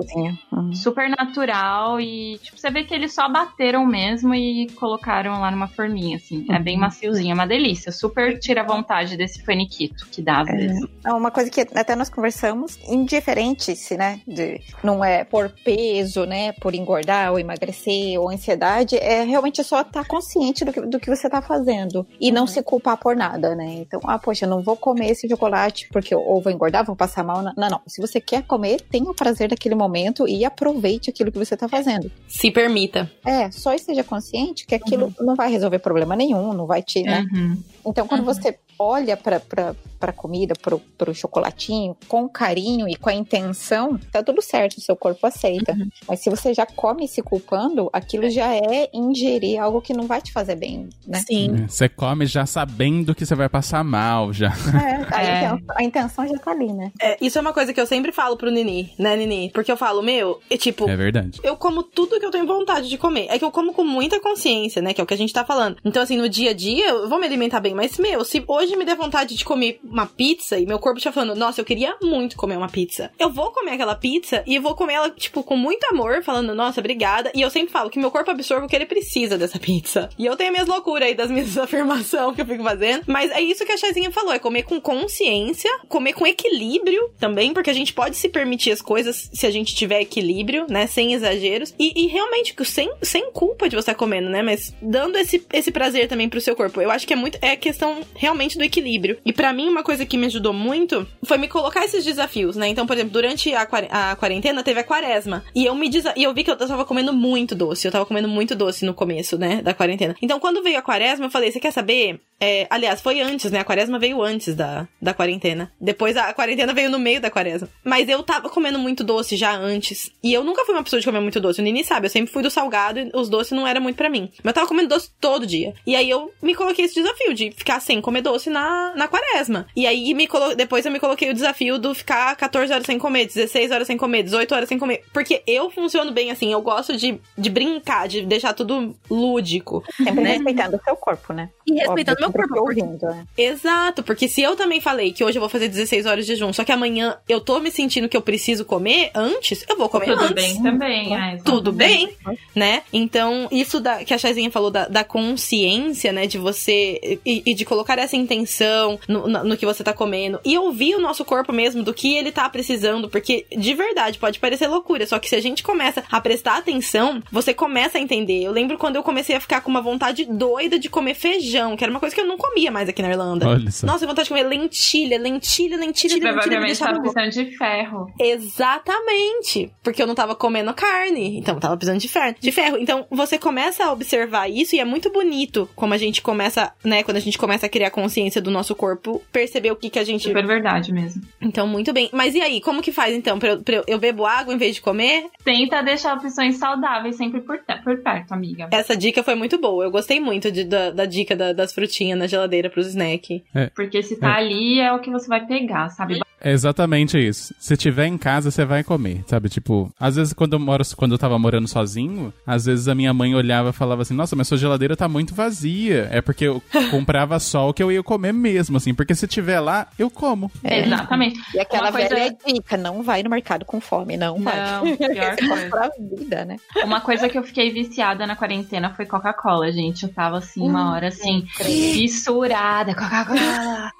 Uhum. 0.52 0.72
super 0.74 1.08
natural 1.08 2.00
e, 2.00 2.38
tipo, 2.42 2.58
você 2.58 2.70
vê 2.70 2.84
que 2.84 2.94
eles 2.94 3.12
só 3.14 3.28
bateram 3.28 3.84
mesmo 3.86 4.34
e 4.34 4.68
colocaram 4.76 5.40
lá 5.40 5.50
numa 5.50 5.66
forminha, 5.68 6.16
assim. 6.16 6.46
É 6.50 6.58
bem 6.58 6.78
maciozinho, 6.78 7.30
é 7.32 7.34
uma 7.34 7.46
delícia. 7.46 7.90
Super 7.90 8.38
tira 8.38 8.62
vontade 8.62 9.16
desse 9.16 9.42
faniquito 9.44 10.06
que 10.10 10.22
dá 10.22 10.40
às 10.40 10.48
vezes. 10.48 10.86
É 11.04 11.12
uma 11.12 11.30
coisa 11.30 11.50
que 11.50 11.60
até 11.60 11.96
nós 11.96 12.08
conversamos, 12.08 12.78
indiferente 12.88 13.74
se, 13.76 13.96
né, 13.96 14.20
de, 14.26 14.60
não 14.82 15.04
é 15.04 15.24
por 15.24 15.50
peso, 15.64 16.24
né, 16.24 16.52
por 16.52 16.74
engordar 16.74 17.32
ou 17.32 17.38
emagrecer 17.38 18.18
ou 18.20 18.28
ansiedade, 18.30 18.96
é 18.96 19.22
realmente 19.24 19.62
só 19.64 19.80
estar 19.82 20.06
consciente 20.06 20.64
do 20.64 20.72
que, 20.72 20.80
do 20.82 21.00
que 21.00 21.10
você 21.10 21.28
tá 21.28 21.42
fazendo 21.42 22.06
e 22.20 22.30
não 22.30 22.46
se 22.46 22.62
culpar 22.62 22.96
por 22.96 23.16
nada, 23.16 23.54
né? 23.54 23.74
Então, 23.80 24.00
ah, 24.04 24.18
poxa, 24.18 24.44
eu 24.44 24.48
não 24.50 24.62
vou 24.62 24.76
comer 24.76 25.10
esse 25.10 25.28
chocolate 25.28 25.88
porque 25.92 26.14
eu 26.14 26.20
ou 26.20 26.40
vou 26.40 26.52
engordar, 26.52 26.84
vou 26.84 26.96
passar 26.96 27.22
mal. 27.24 27.42
Não, 27.42 27.52
não. 27.56 27.80
Se 27.86 28.00
você 28.00 28.20
quer 28.20 28.42
comer, 28.52 28.82
tenha 28.82 29.10
o 29.10 29.14
prazer 29.14 29.48
daquele 29.48 29.74
momento 29.74 30.28
e 30.28 30.44
aproveite 30.44 31.08
aquilo 31.08 31.32
que 31.32 31.38
você 31.38 31.56
tá 31.56 31.66
fazendo. 31.68 32.10
Se 32.28 32.50
permita. 32.50 33.10
É, 33.24 33.50
só 33.50 33.72
esteja 33.72 34.04
consciente 34.04 34.66
que 34.66 34.74
aquilo 34.74 35.14
não 35.18 35.34
vai 35.34 35.50
resolver 35.50 35.78
problema 35.78 36.14
nenhum, 36.14 36.52
não 36.52 36.66
vai 36.66 36.82
te, 36.82 37.02
né? 37.02 37.26
Uhum. 37.32 37.56
Então, 37.86 38.06
quando 38.06 38.20
Uhum. 38.20 38.26
você 38.26 38.58
olha 38.78 39.16
para 39.16 39.74
a 40.10 40.14
comida, 40.14 40.54
para 40.54 41.10
o 41.10 41.14
chocolatinho, 41.14 41.96
com 42.08 42.28
carinho 42.28 42.88
e 42.88 42.96
com 42.96 43.08
a 43.08 43.14
intenção, 43.14 43.98
tá 44.10 44.22
tudo 44.22 44.42
certo, 44.42 44.78
o 44.78 44.80
seu 44.80 44.96
corpo 44.96 45.26
aceita. 45.26 45.72
Uhum. 45.72 45.88
Mas 46.08 46.20
se 46.20 46.30
você 46.30 46.52
já 46.54 46.66
come 46.66 47.06
se 47.08 47.22
culpando, 47.22 47.88
aquilo 47.92 48.28
já 48.30 48.54
é 48.54 48.88
ingerir 48.92 49.60
algo 49.60 49.80
que 49.80 49.92
não 49.94 50.06
vai 50.06 50.20
te 50.20 50.32
fazer 50.32 50.56
bem, 50.56 50.88
né? 51.06 51.20
Sim. 51.26 51.66
Você 51.66 51.88
come 51.88 52.26
já 52.26 52.46
sabendo 52.46 53.14
que 53.14 53.24
você 53.24 53.34
vai 53.34 53.48
passar 53.48 53.82
mal, 53.84 54.32
já. 54.32 54.48
É, 54.48 55.14
a, 55.14 55.22
É. 55.32 55.44
Intenção, 55.44 55.76
a 55.76 55.82
intenção 55.84 56.28
já 56.28 56.38
tá 56.38 56.50
ali, 56.50 56.72
né? 56.72 56.90
É, 57.00 57.16
isso 57.20 57.38
é 57.38 57.40
uma 57.40 57.52
coisa 57.52 57.72
que 57.72 57.80
eu 57.80 57.86
sempre 57.86 58.12
falo 58.12 58.36
pro 58.36 58.50
Nini, 58.50 58.92
né, 58.98 59.16
Nini? 59.16 59.50
Porque 59.52 59.70
eu 59.70 59.76
falo, 59.76 60.02
meu, 60.02 60.40
é 60.50 60.56
tipo, 60.56 60.88
É 60.88 60.96
verdade. 60.96 61.40
eu 61.42 61.56
como 61.56 61.82
tudo 61.82 62.18
que 62.18 62.26
eu 62.26 62.30
tenho 62.30 62.46
vontade 62.46 62.88
de 62.88 62.98
comer. 62.98 63.26
É 63.30 63.38
que 63.38 63.44
eu 63.44 63.50
como 63.50 63.72
com 63.72 63.84
muita 63.84 64.20
consciência, 64.20 64.82
né? 64.82 64.92
Que 64.92 65.00
é 65.00 65.04
o 65.04 65.06
que 65.06 65.14
a 65.14 65.16
gente 65.16 65.32
tá 65.32 65.44
falando. 65.44 65.76
Então, 65.84 66.02
assim, 66.02 66.16
no 66.16 66.28
dia 66.28 66.50
a 66.50 66.54
dia, 66.54 66.88
eu 66.88 67.08
vou 67.08 67.18
me 67.18 67.26
alimentar 67.26 67.60
bem. 67.60 67.74
Mas, 67.74 67.98
meu, 67.98 68.24
se 68.24 68.42
hoje 68.46 68.76
me 68.76 68.84
der 68.84 68.96
vontade 68.96 69.36
de 69.36 69.44
comer 69.44 69.80
uma 69.92 70.06
pizza 70.06 70.58
e 70.58 70.66
meu 70.66 70.78
corpo 70.78 70.98
estiver 70.98 71.12
falando, 71.12 71.36
nossa, 71.36 71.60
eu 71.60 71.64
queria 71.64 71.96
muito 72.02 72.36
comer 72.36 72.56
uma 72.56 72.68
pizza. 72.68 73.10
Eu 73.18 73.30
vou 73.30 73.50
comer 73.50 73.72
aquela 73.72 73.94
pizza 73.94 74.42
e 74.46 74.58
vou 74.58 74.74
comer 74.74 74.94
ela, 74.94 75.10
tipo, 75.10 75.42
com 75.42 75.56
muito 75.56 75.84
amor, 75.84 76.22
falando, 76.22 76.54
nossa, 76.54 76.80
obrigada. 76.80 77.30
E 77.34 77.42
eu 77.42 77.50
sempre 77.50 77.70
falo 77.70 77.90
que 77.90 77.98
meu 77.98 78.10
corpo 78.10 78.30
absorve 78.30 78.64
o 78.64 78.68
que 78.68 78.74
ele 78.74 78.86
precisa 78.86 79.36
dessa 79.36 79.58
pizza. 79.58 80.08
E 80.18 80.24
eu 80.24 80.36
tenho 80.36 80.50
minhas 80.50 80.66
loucuras 80.66 81.08
aí 81.08 81.14
das 81.14 81.30
minhas 81.30 81.56
afirmações 81.58 82.34
que 82.34 82.40
eu 82.40 82.46
fico 82.46 82.64
fazendo. 82.64 83.04
Mas 83.06 83.30
é 83.30 83.40
isso 83.40 83.64
que 83.64 83.72
a 83.72 83.76
Chazinha 83.76 84.10
falou: 84.10 84.32
é 84.32 84.38
comer 84.38 84.62
com 84.62 84.80
consciência, 84.80 85.70
comer 85.88 86.14
com 86.14 86.26
equilíbrio 86.26 87.10
também, 87.18 87.52
porque 87.52 87.70
a 87.70 87.74
gente 87.74 87.92
pode 87.92 88.16
se 88.16 88.28
permitir 88.28 88.72
as 88.72 88.80
coisas 88.80 89.30
se 89.32 89.46
a 89.46 89.50
gente 89.50 89.74
tiver 89.74 90.00
equilíbrio, 90.00 90.66
né? 90.68 90.86
Sem 90.86 91.12
exageros. 91.12 91.74
E, 91.78 92.04
e 92.04 92.06
realmente, 92.06 92.54
sem, 92.64 92.90
sem 93.02 93.30
culpa 93.32 93.68
de 93.68 93.76
você 93.76 93.82
estar 93.82 93.94
comendo, 93.94 94.28
né? 94.30 94.42
Mas 94.42 94.74
dando 94.80 95.16
esse, 95.18 95.44
esse 95.52 95.70
prazer 95.70 96.08
também 96.08 96.28
pro 96.28 96.40
seu 96.40 96.56
corpo. 96.56 96.80
Eu 96.80 96.90
acho 96.90 97.06
que 97.06 97.12
é 97.12 97.16
muito. 97.16 97.38
É 97.42 97.56
questão 97.56 98.00
realmente 98.14 98.56
do 98.56 98.64
equilíbrio. 98.64 99.18
E 99.24 99.32
pra 99.32 99.52
mim, 99.52 99.68
uma 99.68 99.81
coisa 99.82 100.06
que 100.06 100.16
me 100.16 100.26
ajudou 100.26 100.52
muito 100.52 101.06
foi 101.24 101.38
me 101.38 101.48
colocar 101.48 101.84
esses 101.84 102.04
desafios, 102.04 102.56
né? 102.56 102.68
Então, 102.68 102.86
por 102.86 102.94
exemplo, 102.94 103.12
durante 103.12 103.54
a, 103.54 103.62
a 103.62 104.16
quarentena 104.16 104.62
teve 104.62 104.80
a 104.80 104.84
quaresma. 104.84 105.44
E 105.54 105.64
eu 105.64 105.74
me 105.74 105.90
e 106.16 106.22
eu 106.22 106.32
vi 106.32 106.42
que 106.44 106.50
eu 106.50 106.56
tava 106.56 106.84
comendo 106.84 107.12
muito 107.12 107.54
doce. 107.54 107.86
Eu 107.86 107.92
tava 107.92 108.06
comendo 108.06 108.28
muito 108.28 108.54
doce 108.54 108.84
no 108.84 108.94
começo, 108.94 109.38
né? 109.38 109.62
Da 109.62 109.74
quarentena. 109.74 110.16
Então, 110.22 110.40
quando 110.40 110.62
veio 110.62 110.78
a 110.78 110.82
quaresma, 110.82 111.26
eu 111.26 111.30
falei: 111.30 111.52
você 111.52 111.60
quer 111.60 111.72
saber? 111.72 112.20
É, 112.40 112.66
aliás, 112.68 113.00
foi 113.00 113.20
antes, 113.20 113.52
né? 113.52 113.60
A 113.60 113.64
quaresma 113.64 114.00
veio 114.00 114.20
antes 114.20 114.56
da, 114.56 114.88
da 115.00 115.14
quarentena. 115.14 115.72
Depois 115.80 116.16
a 116.16 116.32
quarentena 116.32 116.74
veio 116.74 116.90
no 116.90 116.98
meio 116.98 117.20
da 117.20 117.30
quaresma. 117.30 117.68
Mas 117.84 118.08
eu 118.08 118.20
tava 118.24 118.48
comendo 118.48 118.80
muito 118.80 119.04
doce 119.04 119.36
já 119.36 119.54
antes. 119.54 120.10
E 120.22 120.32
eu 120.32 120.42
nunca 120.42 120.64
fui 120.64 120.74
uma 120.74 120.82
pessoa 120.82 120.98
de 120.98 121.06
comer 121.06 121.20
muito 121.20 121.38
doce. 121.38 121.60
O 121.60 121.64
Nini 121.64 121.84
sabe, 121.84 122.06
eu 122.06 122.10
sempre 122.10 122.32
fui 122.32 122.42
do 122.42 122.50
salgado 122.50 122.98
e 122.98 123.10
os 123.14 123.28
doces 123.28 123.52
não 123.52 123.64
era 123.64 123.78
muito 123.78 123.96
pra 123.96 124.10
mim. 124.10 124.28
Mas 124.42 124.50
eu 124.50 124.54
tava 124.54 124.66
comendo 124.66 124.88
doce 124.88 125.10
todo 125.20 125.46
dia. 125.46 125.72
E 125.86 125.94
aí 125.94 126.10
eu 126.10 126.32
me 126.42 126.54
coloquei 126.54 126.84
esse 126.84 126.94
desafio 126.94 127.32
de 127.32 127.52
ficar 127.52 127.78
sem 127.78 128.00
comer 128.00 128.22
doce 128.22 128.50
na, 128.50 128.92
na 128.96 129.06
quaresma. 129.06 129.61
E 129.76 129.86
aí 129.86 130.14
me 130.14 130.26
colo... 130.26 130.54
depois 130.54 130.84
eu 130.86 130.92
me 130.92 130.98
coloquei 131.00 131.30
o 131.30 131.34
desafio 131.34 131.78
do 131.78 131.94
ficar 131.94 132.34
14 132.36 132.72
horas 132.72 132.86
sem 132.86 132.98
comer, 132.98 133.26
16 133.26 133.70
horas 133.70 133.86
sem 133.86 133.96
comer, 133.96 134.22
18 134.22 134.54
horas 134.54 134.68
sem 134.68 134.78
comer. 134.78 135.02
Porque 135.12 135.42
eu 135.46 135.70
funciono 135.70 136.10
bem 136.12 136.30
assim. 136.30 136.52
Eu 136.52 136.60
gosto 136.62 136.96
de, 136.96 137.18
de 137.36 137.50
brincar, 137.50 138.06
de 138.08 138.22
deixar 138.22 138.52
tudo 138.52 138.94
lúdico. 139.10 139.82
Sempre 139.96 140.22
Né? 140.22 140.32
respeitando 140.34 140.76
o 140.76 140.80
seu 140.84 140.96
corpo, 140.96 141.32
né? 141.32 141.48
E 141.66 141.74
respeitando 141.74 142.18
meu 142.20 142.28
Óbvio, 142.28 142.48
corpo. 142.48 142.64
porque- 142.64 142.80
ouvindo, 142.82 143.06
né? 143.06 143.26
Exato, 143.36 144.02
porque 144.02 144.28
se 144.28 144.40
eu 144.42 144.56
também 144.56 144.80
falei 144.80 145.12
que 145.12 145.24
hoje 145.24 145.38
eu 145.38 145.40
vou 145.40 145.48
fazer 145.48 145.68
16 145.68 146.06
horas 146.06 146.26
de 146.26 146.32
jejum, 146.32 146.52
só 146.52 146.64
que 146.64 146.72
amanhã 146.72 147.16
eu 147.28 147.40
tô 147.40 147.58
me 147.60 147.70
sentindo 147.70 148.08
que 148.08 148.16
eu 148.16 148.22
preciso 148.22 148.64
comer 148.64 149.10
antes, 149.14 149.64
eu 149.68 149.76
vou 149.76 149.88
comer 149.88 150.06
Tudo 150.06 150.22
antes. 150.24 150.34
bem 150.34 150.62
também, 150.62 151.16
é, 151.16 151.36
Tudo 151.44 151.72
bem, 151.72 152.16
né? 152.54 152.82
Então, 152.92 153.48
isso 153.50 153.80
da, 153.80 154.04
que 154.04 154.12
a 154.14 154.18
Chazinha 154.18 154.50
falou 154.50 154.70
da, 154.70 154.86
da 154.88 155.04
consciência, 155.04 156.12
né? 156.12 156.26
De 156.26 156.38
você. 156.38 157.18
E, 157.24 157.42
e 157.46 157.54
de 157.54 157.64
colocar 157.64 157.98
essa 157.98 158.16
intenção 158.16 158.98
no, 159.08 159.26
no, 159.28 159.51
no 159.52 159.58
que 159.58 159.66
você 159.66 159.84
tá 159.84 159.92
comendo. 159.92 160.40
E 160.44 160.58
ouvir 160.58 160.94
o 160.94 161.00
nosso 161.00 161.24
corpo 161.24 161.52
mesmo, 161.52 161.82
do 161.82 161.94
que 161.94 162.16
ele 162.16 162.32
tá 162.32 162.48
precisando. 162.48 163.08
Porque, 163.08 163.46
de 163.56 163.74
verdade, 163.74 164.18
pode 164.18 164.38
parecer 164.38 164.66
loucura. 164.66 165.06
Só 165.06 165.18
que 165.18 165.28
se 165.28 165.36
a 165.36 165.40
gente 165.40 165.62
começa 165.62 166.02
a 166.10 166.20
prestar 166.20 166.56
atenção, 166.56 167.22
você 167.30 167.54
começa 167.54 167.98
a 167.98 168.00
entender. 168.00 168.42
Eu 168.42 168.52
lembro 168.52 168.78
quando 168.78 168.96
eu 168.96 169.02
comecei 169.02 169.36
a 169.36 169.40
ficar 169.40 169.60
com 169.60 169.70
uma 169.70 169.82
vontade 169.82 170.24
doida 170.24 170.78
de 170.78 170.88
comer 170.88 171.14
feijão, 171.14 171.76
que 171.76 171.84
era 171.84 171.90
uma 171.90 172.00
coisa 172.00 172.14
que 172.14 172.20
eu 172.20 172.26
não 172.26 172.36
comia 172.36 172.70
mais 172.70 172.88
aqui 172.88 173.02
na 173.02 173.10
Irlanda. 173.10 173.48
Olha 173.48 173.70
só. 173.70 173.86
Nossa, 173.86 174.06
vontade 174.06 174.24
de 174.24 174.30
comer 174.30 174.44
lentilha, 174.44 175.18
lentilha, 175.18 175.76
lentilha, 175.76 176.14
lentilha. 176.14 176.14
me 176.14 176.20
Provavelmente 176.20 176.66
deixava 176.66 176.92
tava 176.92 177.02
precisando 177.02 177.30
de 177.30 177.56
ferro. 177.56 178.12
Exatamente. 178.18 179.70
Porque 179.82 180.02
eu 180.02 180.06
não 180.06 180.14
tava 180.14 180.34
comendo 180.34 180.72
carne. 180.74 181.38
Então 181.38 181.54
eu 181.54 181.60
tava 181.60 181.76
precisando 181.76 182.00
de 182.00 182.08
ferro. 182.08 182.36
De 182.40 182.52
ferro. 182.52 182.78
Então 182.78 183.06
você 183.10 183.38
começa 183.38 183.84
a 183.84 183.92
observar 183.92 184.48
isso 184.48 184.74
e 184.74 184.80
é 184.80 184.84
muito 184.84 185.10
bonito 185.10 185.68
como 185.74 185.94
a 185.94 185.98
gente 185.98 186.22
começa, 186.22 186.72
né? 186.84 187.02
Quando 187.02 187.16
a 187.16 187.20
gente 187.20 187.38
começa 187.38 187.66
a 187.66 187.68
criar 187.68 187.90
consciência 187.90 188.40
do 188.40 188.50
nosso 188.50 188.74
corpo, 188.74 189.22
perceber 189.42 189.70
o 189.72 189.76
que 189.76 189.90
que 189.90 189.98
a 189.98 190.04
gente. 190.04 190.22
Super 190.24 190.46
verdade 190.46 190.92
mesmo. 190.92 191.22
Então, 191.40 191.66
muito 191.66 191.92
bem. 191.92 192.08
Mas 192.12 192.34
e 192.34 192.40
aí, 192.40 192.60
como 192.60 192.80
que 192.82 192.92
faz 192.92 193.14
então? 193.14 193.38
Pra 193.38 193.50
eu, 193.50 193.62
pra 193.62 193.74
eu- 193.76 193.84
eu 193.86 193.98
bebo 193.98 194.24
água 194.24 194.54
em 194.54 194.58
vez 194.58 194.76
de 194.76 194.80
comer? 194.80 195.26
Tenta 195.44 195.82
deixar 195.82 196.16
opções 196.16 196.56
saudáveis 196.56 197.16
sempre 197.16 197.40
por, 197.40 197.58
por 197.82 197.98
perto, 197.98 198.32
amiga. 198.32 198.68
Essa 198.70 198.96
dica 198.96 199.22
foi 199.22 199.34
muito 199.34 199.58
boa. 199.58 199.84
Eu 199.84 199.90
gostei 199.90 200.20
muito 200.20 200.50
de- 200.52 200.64
da, 200.64 200.90
da 200.90 201.04
dica 201.06 201.34
da- 201.34 201.52
das 201.52 201.72
frutinhas 201.72 202.18
na 202.18 202.26
geladeira 202.26 202.70
pros 202.70 202.86
snack. 202.88 203.42
Porque 203.74 204.02
se 204.02 204.16
tá 204.16 204.36
ali 204.36 204.78
é 204.80 204.92
o 204.92 205.00
que 205.00 205.10
você 205.10 205.26
vai 205.28 205.44
pegar, 205.46 205.88
sabe? 205.90 206.20
É 206.44 206.50
exatamente 206.50 207.16
isso. 207.18 207.54
Se 207.58 207.76
tiver 207.76 208.06
em 208.06 208.18
casa, 208.18 208.50
você 208.50 208.64
vai 208.64 208.82
comer, 208.82 209.22
sabe? 209.28 209.48
Tipo, 209.48 209.92
às 209.98 210.16
vezes 210.16 210.32
quando 210.32 210.54
eu 210.54 210.58
moro, 210.58 210.82
quando 210.96 211.12
eu 211.12 211.18
tava 211.18 211.38
morando 211.38 211.68
sozinho, 211.68 212.32
às 212.44 212.64
vezes 212.66 212.88
a 212.88 212.94
minha 212.96 213.14
mãe 213.14 213.32
olhava 213.34 213.70
e 213.70 213.72
falava 213.72 214.02
assim: 214.02 214.14
"Nossa, 214.14 214.34
mas 214.34 214.48
sua 214.48 214.58
geladeira 214.58 214.96
tá 214.96 215.08
muito 215.08 215.34
vazia". 215.34 216.08
É 216.10 216.20
porque 216.20 216.44
eu 216.44 216.60
comprava 216.90 217.38
só 217.38 217.68
o 217.68 217.72
que 217.74 217.80
eu 217.82 217.92
ia 217.92 218.02
comer 218.02 218.32
mesmo, 218.32 218.76
assim, 218.76 218.92
porque 218.92 219.14
se 219.14 219.26
tiver 219.32 219.60
lá, 219.60 219.86
eu 219.98 220.10
como. 220.10 220.50
É. 220.62 220.80
Exatamente. 220.80 221.40
E 221.54 221.60
aquela 221.60 221.84
Uma 221.90 221.92
coisa- 221.92 222.08
velha 222.08 222.36
dica, 222.46 222.76
não 222.76 223.02
vai 223.02 223.22
no 223.22 223.30
mercado 223.30 223.64
com 223.64 223.80
fome, 223.80 224.16
não 224.16 224.38
vai. 224.40 224.54
Não, 224.56 224.96
pior 224.96 225.36
Só 225.70 225.78
coisa. 225.78 225.92
vida, 226.18 226.44
né? 226.44 226.56
Uma 226.84 227.00
coisa 227.00 227.28
que 227.28 227.36
eu 227.38 227.42
fiquei 227.42 227.70
viciada 227.70 228.26
na 228.26 228.36
quarentena 228.36 228.92
foi 228.94 229.06
Coca-Cola, 229.06 229.70
gente. 229.72 230.02
Eu 230.04 230.12
tava 230.12 230.38
assim, 230.38 230.60
uma 230.60 230.92
hora 230.92 231.08
assim, 231.08 231.46
fissurada, 231.56 232.94
Coca-Cola. 232.94 233.90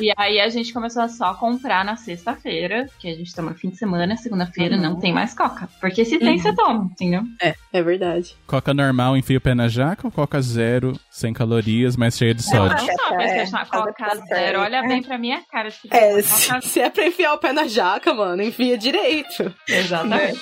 e 0.00 0.12
aí 0.16 0.40
a 0.40 0.48
gente 0.48 0.72
começou 0.72 1.02
a 1.02 1.08
só 1.08 1.34
comprar 1.34 1.84
na 1.84 1.96
sexta-feira, 1.96 2.88
que 2.98 3.08
a 3.08 3.14
gente 3.14 3.34
toma 3.34 3.50
no 3.50 3.56
fim 3.56 3.70
de 3.70 3.76
semana, 3.76 4.16
segunda-feira 4.16 4.76
não 4.76 4.96
tem 4.98 5.12
mais 5.12 5.34
Coca. 5.34 5.68
Porque 5.80 6.04
se 6.04 6.18
tem, 6.18 6.38
você 6.38 6.54
toma, 6.54 6.84
entendeu? 6.92 7.22
É, 7.40 7.54
é 7.72 7.82
verdade. 7.82 8.36
Coca 8.46 8.72
normal, 8.74 9.16
enfia 9.16 9.38
o 9.38 9.40
pé 9.40 9.54
na 9.54 9.68
jaca 9.68 10.06
ou 10.06 10.10
Coca 10.10 10.40
zero, 10.40 10.98
sem 11.10 11.32
calorias, 11.32 11.96
mas 11.96 12.16
cheia 12.16 12.34
de 12.34 12.44
Não, 12.46 12.50
sódio? 12.68 12.86
não 12.86 12.96
só, 12.96 13.14
mas 13.14 13.30
É, 13.30 13.64
Coca 13.64 13.85
pastel. 13.94 14.26
zero, 14.28 14.60
olha 14.60 14.82
bem 14.82 15.02
pra 15.02 15.18
minha 15.18 15.42
cara. 15.50 15.68
acho 15.68 15.82
que 15.82 15.88
É, 15.94 16.10
Coca- 16.22 16.60
se, 16.62 16.68
se 16.68 16.80
é 16.80 16.90
pra 16.90 17.06
enfiar 17.06 17.34
o 17.34 17.38
pé 17.38 17.52
na 17.52 17.66
jaca, 17.66 18.12
mano, 18.14 18.42
enfia 18.42 18.76
direito. 18.78 19.54
Exatamente. 19.68 20.40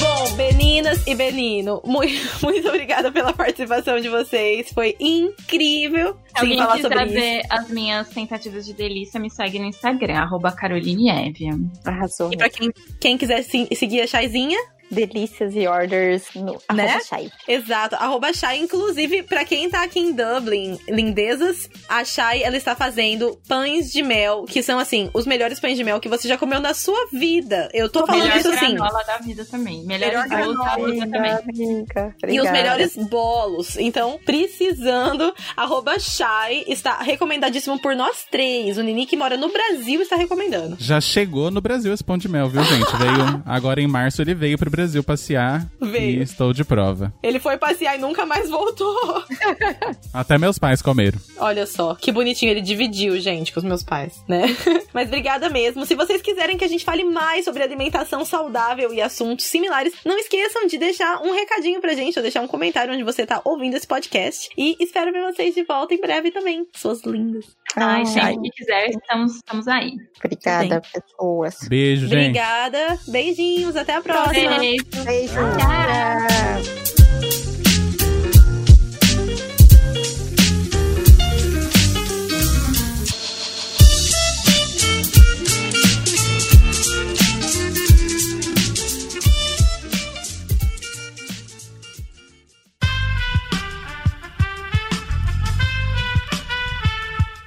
Bom, 0.00 0.36
Beninas 0.36 1.06
e 1.06 1.14
Benino, 1.14 1.80
muito, 1.84 2.12
muito 2.42 2.68
obrigada 2.68 3.10
pela 3.10 3.32
participação 3.32 3.98
de 4.00 4.08
vocês. 4.08 4.70
Foi 4.72 4.94
incrível 5.00 6.16
Se 6.36 6.40
alguém 6.40 6.58
falar 6.58 6.76
quiser 6.76 6.88
sobre 6.88 7.04
isso. 7.04 7.14
ver 7.14 7.42
as 7.50 7.68
minhas 7.70 8.08
tentativas 8.10 8.66
de 8.66 8.74
delícia, 8.74 9.18
me 9.20 9.30
segue 9.30 9.58
no 9.58 9.66
Instagram, 9.66 10.16
arroba 10.18 10.52
Caroline 10.52 11.10
Evia. 11.28 11.52
Arrasou. 11.84 12.32
E 12.32 12.36
pra 12.36 12.48
quem, 12.50 12.70
quem 13.00 13.16
quiser 13.18 13.42
se- 13.42 13.68
seguir 13.74 14.00
a 14.02 14.06
Chaizinha, 14.06 14.58
delícias 14.94 15.54
e 15.54 15.66
orders 15.66 16.24
no 16.34 16.58
Né? 16.72 16.98
Shai. 17.00 17.30
Exato, 17.48 17.96
arroba 17.96 18.32
Shai. 18.32 18.58
Inclusive, 18.58 19.22
pra 19.24 19.44
quem 19.44 19.68
tá 19.68 19.82
aqui 19.82 19.98
em 20.00 20.12
Dublin, 20.12 20.78
lindezas, 20.88 21.68
a 21.88 22.04
Shai, 22.04 22.42
ela 22.42 22.56
está 22.56 22.74
fazendo 22.74 23.38
pães 23.48 23.90
de 23.92 24.02
mel, 24.02 24.44
que 24.44 24.62
são, 24.62 24.78
assim, 24.78 25.10
os 25.12 25.26
melhores 25.26 25.60
pães 25.60 25.76
de 25.76 25.84
mel 25.84 26.00
que 26.00 26.08
você 26.08 26.28
já 26.28 26.38
comeu 26.38 26.60
na 26.60 26.72
sua 26.74 27.06
vida. 27.12 27.68
Eu 27.72 27.88
tô 27.88 28.06
falando 28.06 28.22
Melhor 28.22 28.38
isso 28.38 28.52
assim. 28.52 28.74
granola 28.74 29.04
da 29.04 29.18
vida 29.18 29.44
também. 29.44 29.84
Melhor 29.84 30.26
Melhor 30.28 30.28
bolos 30.28 30.64
da 30.64 30.76
vida 30.76 31.10
também. 31.10 31.32
Amiga, 31.32 32.16
E 32.28 32.40
os 32.40 32.50
melhores 32.50 32.96
bolos. 32.96 33.76
Então, 33.76 34.18
precisando, 34.24 35.34
arroba 35.56 35.98
Shai 35.98 36.64
está 36.68 36.98
recomendadíssimo 37.02 37.78
por 37.80 37.94
nós 37.96 38.24
três. 38.30 38.78
O 38.78 38.82
Nini 38.82 39.06
que 39.06 39.16
mora 39.16 39.36
no 39.36 39.50
Brasil 39.52 40.00
está 40.00 40.16
recomendando. 40.16 40.76
Já 40.78 41.00
chegou 41.00 41.50
no 41.50 41.60
Brasil 41.60 41.92
esse 41.92 42.04
pão 42.04 42.16
de 42.16 42.28
mel, 42.28 42.48
viu, 42.48 42.62
gente? 42.64 42.96
Veio 42.96 43.42
agora 43.46 43.80
em 43.80 43.86
março, 43.86 44.22
ele 44.22 44.34
veio 44.34 44.56
pro 44.58 44.70
Brasil 44.70 44.83
passear. 45.02 45.66
Veio. 45.80 46.20
E 46.20 46.22
estou 46.22 46.52
de 46.52 46.64
prova. 46.64 47.12
Ele 47.22 47.38
foi 47.38 47.56
passear 47.56 47.96
e 47.96 48.00
nunca 48.00 48.26
mais 48.26 48.50
voltou. 48.50 49.24
Até 50.12 50.38
meus 50.38 50.58
pais 50.58 50.82
comeram. 50.82 51.18
Olha 51.38 51.66
só, 51.66 51.94
que 51.94 52.12
bonitinho 52.12 52.50
ele 52.50 52.60
dividiu, 52.60 53.18
gente, 53.20 53.52
com 53.52 53.60
os 53.60 53.64
meus 53.64 53.82
pais, 53.82 54.22
né? 54.28 54.44
Mas 54.92 55.08
obrigada 55.08 55.48
mesmo. 55.48 55.84
Se 55.86 55.94
vocês 55.94 56.22
quiserem 56.22 56.56
que 56.56 56.64
a 56.64 56.68
gente 56.68 56.84
fale 56.84 57.04
mais 57.04 57.44
sobre 57.44 57.62
alimentação 57.62 58.24
saudável 58.24 58.92
e 58.92 59.00
assuntos 59.00 59.46
similares, 59.46 59.94
não 60.04 60.18
esqueçam 60.18 60.66
de 60.66 60.78
deixar 60.78 61.20
um 61.22 61.32
recadinho 61.32 61.80
pra 61.80 61.94
gente, 61.94 62.18
ou 62.18 62.22
deixar 62.22 62.42
um 62.42 62.48
comentário 62.48 62.92
onde 62.92 63.02
você 63.02 63.26
tá 63.26 63.40
ouvindo 63.44 63.76
esse 63.76 63.86
podcast. 63.86 64.48
E 64.56 64.76
espero 64.80 65.12
ver 65.12 65.22
vocês 65.22 65.54
de 65.54 65.64
volta 65.64 65.94
em 65.94 66.00
breve 66.00 66.30
também, 66.30 66.66
suas 66.74 67.02
lindas. 67.02 67.46
Ai, 67.76 68.00
Ai, 68.00 68.06
gente, 68.06 68.42
que 68.42 68.50
quiser, 68.50 68.90
estamos, 68.90 69.36
estamos 69.36 69.68
aí. 69.68 69.92
Obrigada, 70.24 70.80
pessoas. 70.80 71.68
Beijo, 71.68 72.06
gente. 72.06 72.20
Obrigada, 72.20 72.98
beijinhos, 73.08 73.76
até 73.76 73.94
a 73.94 74.00
próxima. 74.00 74.63
Beijo. 74.64 75.04
Beijo. 75.04 75.34
Tchau. 75.34 76.24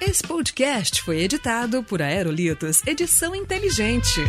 Esse 0.00 0.22
podcast 0.22 1.02
foi 1.02 1.18
editado 1.22 1.82
por 1.82 2.00
Aerolitos 2.00 2.80
Edição 2.86 3.34
Inteligente. 3.34 4.20